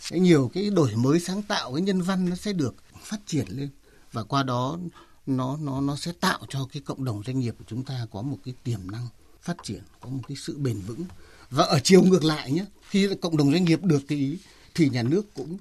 [0.00, 3.46] Sẽ nhiều cái đổi mới sáng tạo, cái nhân văn nó sẽ được phát triển
[3.48, 3.70] lên.
[4.12, 4.78] Và qua đó
[5.26, 8.22] nó nó nó sẽ tạo cho cái cộng đồng doanh nghiệp của chúng ta có
[8.22, 9.08] một cái tiềm năng
[9.42, 11.04] phát triển, có một cái sự bền vững.
[11.50, 14.38] Và ở chiều ngược lại nhé, khi cộng đồng doanh nghiệp được cái ý,
[14.74, 15.58] thì nhà nước cũng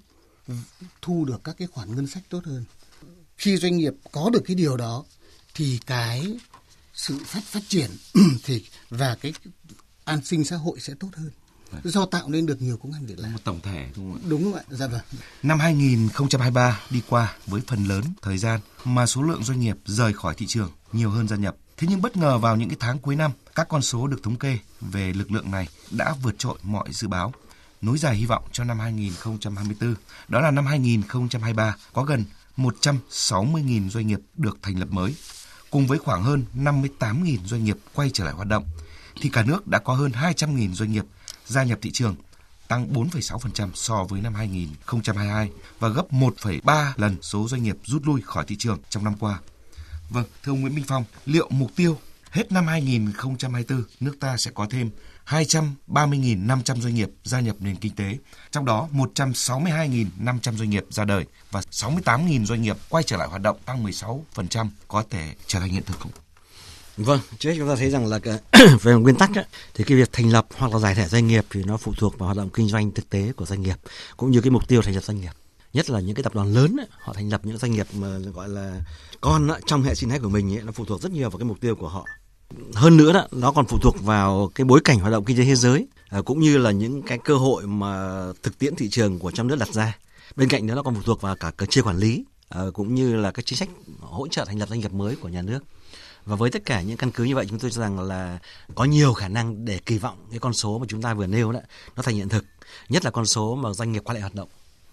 [1.01, 2.65] thu được các cái khoản ngân sách tốt hơn
[3.37, 5.03] khi doanh nghiệp có được cái điều đó
[5.53, 6.37] thì cái
[6.93, 7.89] sự phát phát triển
[8.43, 9.33] thì và cái
[10.03, 11.31] an sinh xã hội sẽ tốt hơn
[11.83, 13.33] do tạo nên được nhiều công an việc làm.
[13.33, 14.25] Một tổng thể đúng không ạ?
[14.29, 15.01] Đúng vậy, dạ vâng.
[15.43, 20.13] Năm 2023 đi qua với phần lớn thời gian mà số lượng doanh nghiệp rời
[20.13, 21.55] khỏi thị trường nhiều hơn gia nhập.
[21.77, 24.35] Thế nhưng bất ngờ vào những cái tháng cuối năm, các con số được thống
[24.35, 27.33] kê về lực lượng này đã vượt trội mọi dự báo.
[27.81, 29.95] Nối dài hy vọng cho năm 2024,
[30.27, 32.23] đó là năm 2023 có gần
[32.57, 35.15] 160.000 doanh nghiệp được thành lập mới,
[35.71, 38.65] cùng với khoảng hơn 58.000 doanh nghiệp quay trở lại hoạt động,
[39.21, 41.05] thì cả nước đã có hơn 200.000 doanh nghiệp
[41.45, 42.15] gia nhập thị trường,
[42.67, 45.49] tăng 4,6% so với năm 2022
[45.79, 49.39] và gấp 1,3 lần số doanh nghiệp rút lui khỏi thị trường trong năm qua.
[50.09, 51.97] Vâng, thưa ông Nguyễn Minh Phong, liệu mục tiêu
[52.29, 54.89] hết năm 2024 nước ta sẽ có thêm
[55.27, 58.17] 230.500 doanh nghiệp gia nhập nền kinh tế,
[58.51, 63.41] trong đó 162.500 doanh nghiệp ra đời và 68.000 doanh nghiệp quay trở lại hoạt
[63.41, 66.11] động tăng 16% có thể trở thành hiện thực không?
[66.97, 68.39] Vâng, trước chúng ta thấy rằng là cái,
[68.81, 71.45] về nguyên tắc ấy, thì cái việc thành lập hoặc là giải thể doanh nghiệp
[71.49, 73.75] thì nó phụ thuộc vào hoạt động kinh doanh thực tế của doanh nghiệp
[74.17, 75.31] cũng như cái mục tiêu thành lập doanh nghiệp
[75.73, 78.17] nhất là những cái tập đoàn lớn ấy, họ thành lập những doanh nghiệp mà
[78.17, 78.81] gọi là
[79.21, 81.37] con ấy, trong hệ sinh thái của mình ấy, nó phụ thuộc rất nhiều vào
[81.37, 82.05] cái mục tiêu của họ
[82.73, 85.43] hơn nữa đó, nó còn phụ thuộc vào cái bối cảnh hoạt động kinh tế
[85.43, 89.19] thế giới à, cũng như là những cái cơ hội mà thực tiễn thị trường
[89.19, 89.97] của trong nước đặt ra.
[90.35, 92.95] Bên cạnh đó, nó còn phụ thuộc vào cả cơ chế quản lý à, cũng
[92.95, 95.59] như là các chính sách hỗ trợ thành lập doanh nghiệp mới của nhà nước.
[96.25, 98.39] Và với tất cả những căn cứ như vậy, chúng tôi cho rằng là
[98.75, 101.51] có nhiều khả năng để kỳ vọng cái con số mà chúng ta vừa nêu
[101.51, 101.59] đó,
[101.95, 102.45] nó thành hiện thực,
[102.89, 104.49] nhất là con số mà doanh nghiệp quay lại hoạt động.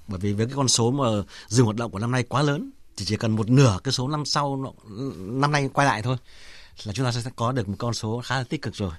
[0.08, 1.04] Bởi vì với cái con số mà
[1.48, 4.08] dừng hoạt động của năm nay quá lớn, thì chỉ cần một nửa cái số
[4.08, 4.74] năm sau
[5.16, 6.16] năm nay quay lại thôi
[6.84, 8.92] là chúng ta sẽ có được một con số khá là tích cực rồi.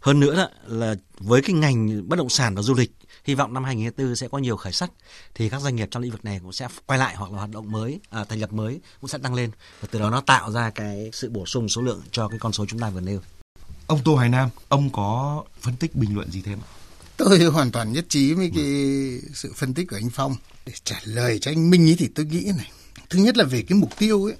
[0.00, 2.92] Hơn nữa đó là với cái ngành bất động sản và du lịch,
[3.24, 4.90] hy vọng năm 2024 sẽ có nhiều khởi sắc
[5.34, 7.50] thì các doanh nghiệp trong lĩnh vực này cũng sẽ quay lại hoặc là hoạt
[7.50, 9.50] động mới, à, thành lập mới cũng sẽ tăng lên
[9.80, 12.52] và từ đó nó tạo ra cái sự bổ sung số lượng cho cái con
[12.52, 13.20] số chúng ta vừa nêu.
[13.86, 16.68] Ông Tô Hải Nam, ông có phân tích bình luận gì thêm ạ?
[17.16, 18.64] Tôi hoàn toàn nhất trí với cái
[19.34, 20.36] sự phân tích của anh Phong.
[20.66, 22.70] Để trả lời cho anh Minh ấy thì tôi nghĩ này.
[23.10, 24.34] Thứ nhất là về cái mục tiêu ấy,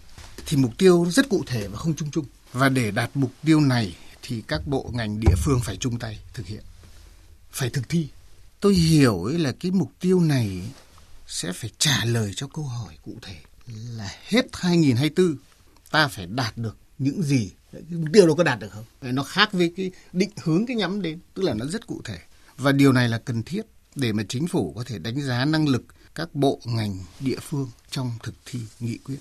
[0.47, 2.25] thì mục tiêu rất cụ thể và không chung chung.
[2.59, 6.19] Và để đạt mục tiêu này thì các bộ ngành địa phương phải chung tay
[6.35, 6.63] thực hiện,
[7.51, 8.09] phải thực thi.
[8.61, 10.63] Tôi hiểu ấy là cái mục tiêu này
[11.27, 13.37] sẽ phải trả lời cho câu hỏi cụ thể
[13.67, 15.37] là hết 2024
[15.91, 17.51] ta phải đạt được những gì
[17.91, 21.03] mục tiêu đó có đạt được không nó khác với cái định hướng cái nhắm
[21.03, 22.19] đến tức là nó rất cụ thể
[22.57, 23.63] và điều này là cần thiết
[23.95, 25.85] để mà chính phủ có thể đánh giá năng lực
[26.15, 29.19] các bộ ngành địa phương trong thực thi nghị quyết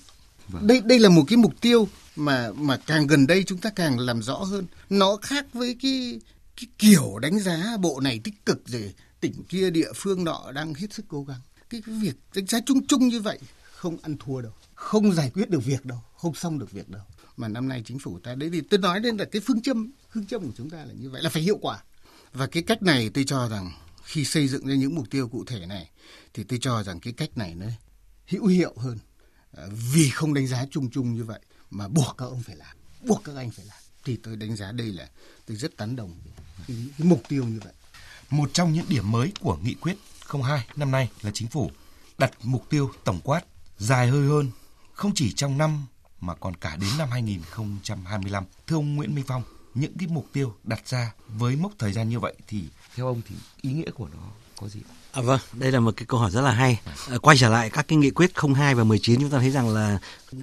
[0.48, 0.66] vâng.
[0.66, 3.98] đây đây là một cái mục tiêu mà mà càng gần đây chúng ta càng
[3.98, 4.66] làm rõ hơn.
[4.90, 6.20] Nó khác với cái
[6.56, 10.74] cái kiểu đánh giá bộ này tích cực rồi tỉnh kia địa phương nọ đang
[10.74, 11.40] hết sức cố gắng.
[11.70, 13.38] Cái, cái việc đánh giá chung chung như vậy
[13.72, 14.52] không ăn thua đâu.
[14.74, 15.98] Không giải quyết được việc đâu.
[16.16, 17.02] Không xong được việc đâu.
[17.36, 19.92] Mà năm nay chính phủ ta đấy thì tôi nói lên là cái phương châm
[20.12, 21.82] phương châm của chúng ta là như vậy là phải hiệu quả.
[22.32, 23.72] Và cái cách này tôi cho rằng
[24.04, 25.90] khi xây dựng ra những mục tiêu cụ thể này
[26.34, 27.66] thì tôi cho rằng cái cách này nó
[28.26, 28.98] hữu hiệu hơn.
[29.56, 29.64] À,
[29.94, 31.40] vì không đánh giá chung chung như vậy
[31.70, 34.72] mà buộc các ông phải làm buộc các anh phải làm thì tôi đánh giá
[34.72, 35.08] đây là
[35.46, 36.14] tôi rất tán đồng
[36.68, 37.72] cái, cái mục tiêu như vậy
[38.30, 39.96] một trong những điểm mới của nghị quyết
[40.42, 41.70] 02 năm nay là chính phủ
[42.18, 43.44] đặt mục tiêu tổng quát
[43.78, 44.50] dài hơi hơn
[44.92, 45.86] không chỉ trong năm
[46.20, 48.44] mà còn cả đến năm 2025.
[48.66, 49.42] Thưa ông Nguyễn Minh Phong,
[49.74, 52.64] những cái mục tiêu đặt ra với mốc thời gian như vậy thì
[52.94, 54.80] theo ông thì ý nghĩa của nó có gì?
[55.16, 56.80] À, vâng, đây là một cái câu hỏi rất là hay.
[57.10, 59.74] À, quay trở lại các cái nghị quyết 02 và 19 chúng ta thấy rằng
[59.74, 59.98] là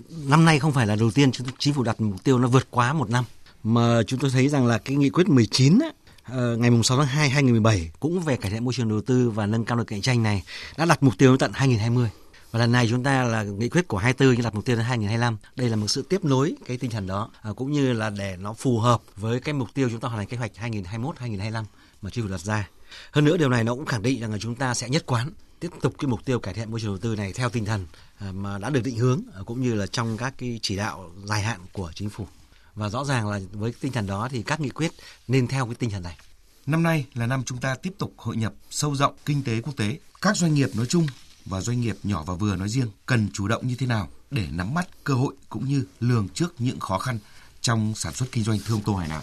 [0.09, 2.93] năm nay không phải là đầu tiên chính phủ đặt mục tiêu nó vượt quá
[2.93, 3.23] một năm
[3.63, 5.87] mà chúng tôi thấy rằng là cái nghị quyết 19 á,
[6.23, 9.45] ờ, ngày 6 tháng 2 2017 cũng về cải thiện môi trường đầu tư và
[9.45, 10.43] nâng cao được cạnh tranh này
[10.77, 12.09] đã đặt mục tiêu đến tận 2020.
[12.51, 14.85] Và lần này chúng ta là nghị quyết của 24 nhưng đặt mục tiêu đến
[14.85, 15.37] 2025.
[15.55, 18.35] Đây là một sự tiếp nối cái tinh thần đó à, cũng như là để
[18.39, 21.63] nó phù hợp với cái mục tiêu chúng ta hoàn thành kế hoạch 2021-2025
[22.01, 22.67] mà chính phủ đặt ra.
[23.11, 25.31] Hơn nữa điều này nó cũng khẳng định rằng là chúng ta sẽ nhất quán
[25.59, 27.85] tiếp tục cái mục tiêu cải thiện môi trường đầu tư này theo tinh thần
[28.19, 31.11] à, mà đã được định hướng à, cũng như là trong các cái chỉ đạo
[31.25, 32.27] dài hạn của chính phủ.
[32.75, 34.91] Và rõ ràng là với tinh thần đó thì các nghị quyết
[35.27, 36.17] nên theo cái tinh thần này.
[36.65, 39.73] Năm nay là năm chúng ta tiếp tục hội nhập sâu rộng kinh tế quốc
[39.77, 39.99] tế.
[40.21, 41.07] Các doanh nghiệp nói chung
[41.45, 44.47] và doanh nghiệp nhỏ và vừa nói riêng cần chủ động như thế nào để
[44.51, 47.19] nắm bắt cơ hội cũng như lường trước những khó khăn
[47.61, 49.21] trong sản xuất kinh doanh thương Tô Hải Nam?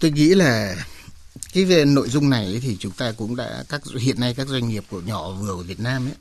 [0.00, 0.76] Tôi nghĩ là
[1.56, 4.68] cái về nội dung này thì chúng ta cũng đã, các hiện nay các doanh
[4.68, 6.14] nghiệp của nhỏ vừa của Việt Nam ấy,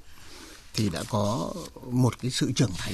[0.74, 1.54] thì đã có
[1.92, 2.94] một cái sự trưởng thành.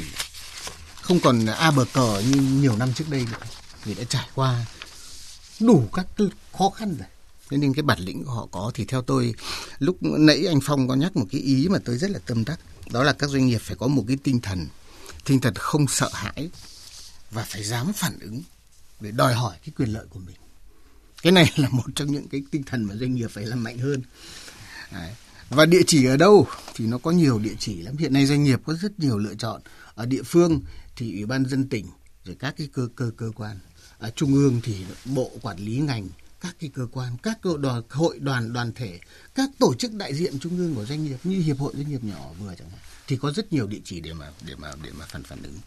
[1.01, 3.47] Không còn a bờ cờ như nhiều năm trước đây nữa,
[3.85, 4.65] vì đã trải qua
[5.59, 6.05] đủ các
[6.57, 7.07] khó khăn rồi.
[7.49, 9.35] Thế nên cái bản lĩnh của họ có thì theo tôi,
[9.79, 12.59] lúc nãy anh Phong có nhắc một cái ý mà tôi rất là tâm đắc,
[12.91, 14.67] đó là các doanh nghiệp phải có một cái tinh thần
[15.25, 16.49] tinh thần không sợ hãi
[17.31, 18.41] và phải dám phản ứng
[18.99, 20.35] để đòi hỏi cái quyền lợi của mình
[21.21, 23.77] cái này là một trong những cái tinh thần mà doanh nghiệp phải làm mạnh
[23.77, 24.01] hơn.
[24.91, 25.11] Đấy.
[25.49, 27.97] và địa chỉ ở đâu thì nó có nhiều địa chỉ lắm.
[27.97, 29.61] Hiện nay doanh nghiệp có rất nhiều lựa chọn.
[29.95, 30.61] Ở địa phương
[30.95, 31.85] thì ủy ban dân tỉnh,
[32.25, 33.59] rồi các cái cơ cơ cơ quan.
[33.97, 36.07] Ở trung ương thì bộ quản lý ngành,
[36.41, 38.99] các cái cơ quan, các cơ đoàn, hội đoàn đoàn thể,
[39.35, 42.03] các tổ chức đại diện trung ương của doanh nghiệp như hiệp hội doanh nghiệp
[42.03, 44.89] nhỏ vừa chẳng hạn, thì có rất nhiều địa chỉ để mà để mà để
[44.99, 45.57] mà phản phản ứng.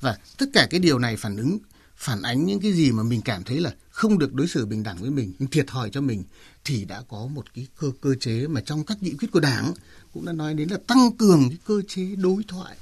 [0.00, 1.58] Và tất cả cái điều này phản ứng,
[1.96, 4.82] phản ánh những cái gì mà mình cảm thấy là không được đối xử bình
[4.82, 6.24] đẳng với mình thiệt thòi cho mình
[6.64, 9.74] thì đã có một cái cơ cơ chế mà trong các nghị quyết của đảng
[10.12, 12.76] cũng đã nói đến là tăng cường cái cơ chế đối thoại.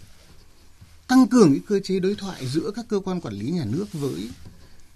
[1.09, 3.87] Tăng cường cái cơ chế đối thoại giữa các cơ quan quản lý nhà nước
[3.93, 4.31] với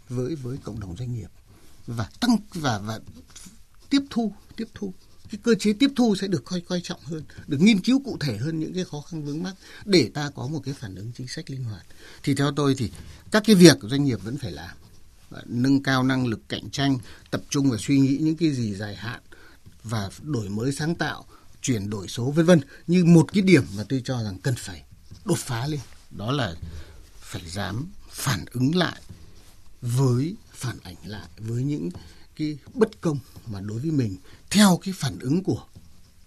[0.08, 1.30] với với cộng đồng doanh nghiệp
[1.86, 3.00] và tăng và và
[3.90, 4.94] tiếp thu tiếp thu.
[5.30, 8.16] Cái cơ chế tiếp thu sẽ được coi coi trọng hơn, được nghiên cứu cụ
[8.20, 9.54] thể hơn những cái khó khăn vướng mắc
[9.84, 11.86] để ta có một cái phản ứng chính sách linh hoạt.
[12.22, 12.90] Thì theo tôi thì
[13.30, 14.76] các cái việc doanh nghiệp vẫn phải làm
[15.46, 16.98] nâng cao năng lực cạnh tranh,
[17.30, 19.20] tập trung và suy nghĩ những cái gì dài hạn
[19.82, 21.24] và đổi mới sáng tạo,
[21.62, 22.60] chuyển đổi số vân vân.
[22.86, 24.82] Như một cái điểm mà tôi cho rằng cần phải
[25.24, 26.54] đột phá lên, đó là
[27.20, 29.00] phải dám phản ứng lại
[29.80, 31.90] với phản ảnh lại với những
[32.36, 34.16] cái bất công mà đối với mình
[34.50, 35.66] theo cái phản ứng của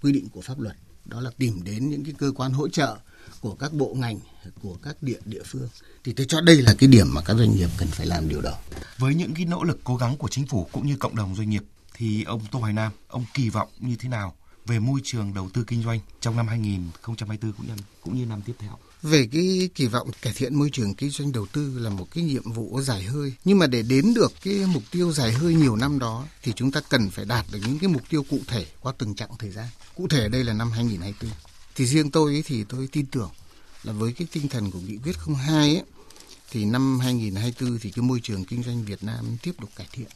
[0.01, 0.75] quy định của pháp luật
[1.05, 2.97] đó là tìm đến những cái cơ quan hỗ trợ
[3.41, 4.19] của các bộ ngành
[4.61, 5.67] của các địa địa phương
[6.03, 8.41] thì tôi cho đây là cái điểm mà các doanh nghiệp cần phải làm điều
[8.41, 8.57] đó.
[8.97, 11.49] Với những cái nỗ lực cố gắng của chính phủ cũng như cộng đồng doanh
[11.49, 11.63] nghiệp
[11.93, 14.35] thì ông Tô Hoài Nam ông kỳ vọng như thế nào
[14.65, 18.41] về môi trường đầu tư kinh doanh trong năm 2024 cũng như cũng như năm
[18.45, 18.77] tiếp theo?
[19.03, 22.23] về cái kỳ vọng cải thiện môi trường kinh doanh đầu tư là một cái
[22.23, 25.75] nhiệm vụ dài hơi nhưng mà để đến được cái mục tiêu dài hơi nhiều
[25.75, 28.65] năm đó thì chúng ta cần phải đạt được những cái mục tiêu cụ thể
[28.81, 31.31] qua từng chặng thời gian cụ thể đây là năm 2024
[31.75, 33.29] thì riêng tôi ấy thì tôi tin tưởng
[33.83, 35.15] là với cái tinh thần của nghị quyết
[35.45, 35.83] 02 ấy,
[36.51, 40.07] thì năm 2024 thì cái môi trường kinh doanh Việt Nam tiếp tục cải thiện.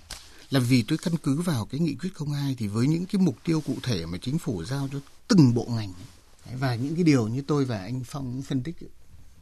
[0.49, 3.37] Là vì tôi căn cứ vào cái nghị quyết 02 thì với những cái mục
[3.43, 5.93] tiêu cụ thể mà chính phủ giao cho từng bộ ngành
[6.59, 8.75] và những cái điều như tôi và anh Phong phân tích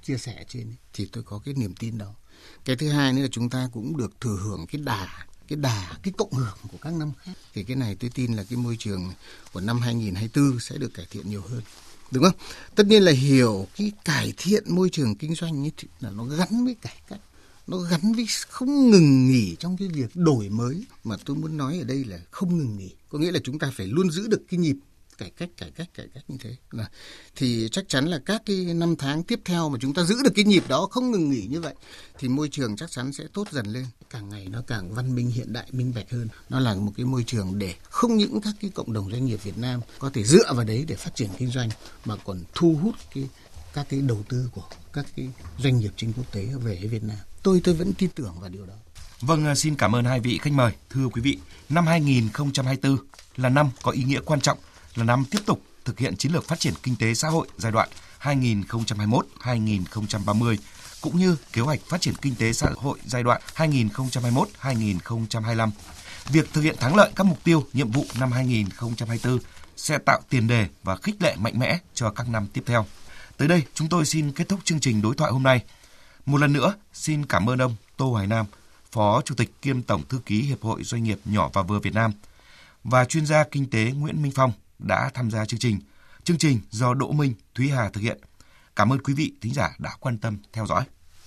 [0.03, 2.13] chia sẻ trên thì tôi có cái niềm tin đó.
[2.65, 5.97] Cái thứ hai nữa là chúng ta cũng được thừa hưởng cái đà cái đà,
[6.03, 7.31] cái cộng hưởng của các năm khác.
[7.53, 9.13] Thì cái này tôi tin là cái môi trường
[9.53, 11.61] của năm 2024 sẽ được cải thiện nhiều hơn
[12.11, 12.35] đúng không?
[12.75, 16.65] Tất nhiên là hiểu cái cải thiện môi trường kinh doanh như là nó gắn
[16.65, 17.19] với cải cách.
[17.67, 20.85] Nó gắn với không ngừng nghỉ trong cái việc đổi mới.
[21.03, 22.91] Mà tôi muốn nói ở đây là không ngừng nghỉ.
[23.09, 24.75] Có nghĩa là chúng ta phải luôn giữ được cái nhịp
[25.17, 26.55] cải cách cải cách cải cách như thế.
[26.71, 26.89] Là
[27.35, 30.31] thì chắc chắn là các cái năm tháng tiếp theo mà chúng ta giữ được
[30.35, 31.73] cái nhịp đó không ngừng nghỉ như vậy
[32.19, 33.85] thì môi trường chắc chắn sẽ tốt dần lên.
[34.09, 36.27] Càng ngày nó càng văn minh hiện đại minh bạch hơn.
[36.49, 39.43] Nó là một cái môi trường để không những các cái cộng đồng doanh nghiệp
[39.43, 41.69] Việt Nam có thể dựa vào đấy để phát triển kinh doanh
[42.05, 43.29] mà còn thu hút cái
[43.73, 44.63] các cái đầu tư của
[44.93, 47.17] các cái doanh nghiệp trên quốc tế về Việt Nam.
[47.43, 48.73] Tôi tôi vẫn tin tưởng vào điều đó.
[49.21, 50.71] Vâng, ờ, xin cảm ơn hai vị khách mời.
[50.89, 51.37] Thưa quý vị,
[51.69, 52.97] năm 2024
[53.35, 54.57] là năm có ý nghĩa quan trọng
[54.95, 57.71] là năm tiếp tục thực hiện chiến lược phát triển kinh tế xã hội giai
[57.71, 57.89] đoạn
[58.21, 60.55] 2021-2030
[61.01, 65.69] cũng như kế hoạch phát triển kinh tế xã hội giai đoạn 2021-2025.
[66.29, 69.39] Việc thực hiện thắng lợi các mục tiêu, nhiệm vụ năm 2024
[69.77, 72.85] sẽ tạo tiền đề và khích lệ mạnh mẽ cho các năm tiếp theo.
[73.37, 75.63] Tới đây, chúng tôi xin kết thúc chương trình đối thoại hôm nay.
[76.25, 78.45] Một lần nữa, xin cảm ơn ông Tô Hoài Nam,
[78.91, 81.93] Phó Chủ tịch kiêm Tổng Thư ký Hiệp hội Doanh nghiệp nhỏ và vừa Việt
[81.93, 82.11] Nam
[82.83, 85.79] và chuyên gia kinh tế Nguyễn Minh Phong đã tham gia chương trình.
[86.23, 88.19] Chương trình do Đỗ Minh, Thúy Hà thực hiện.
[88.75, 90.83] Cảm ơn quý vị thính giả đã quan tâm theo dõi.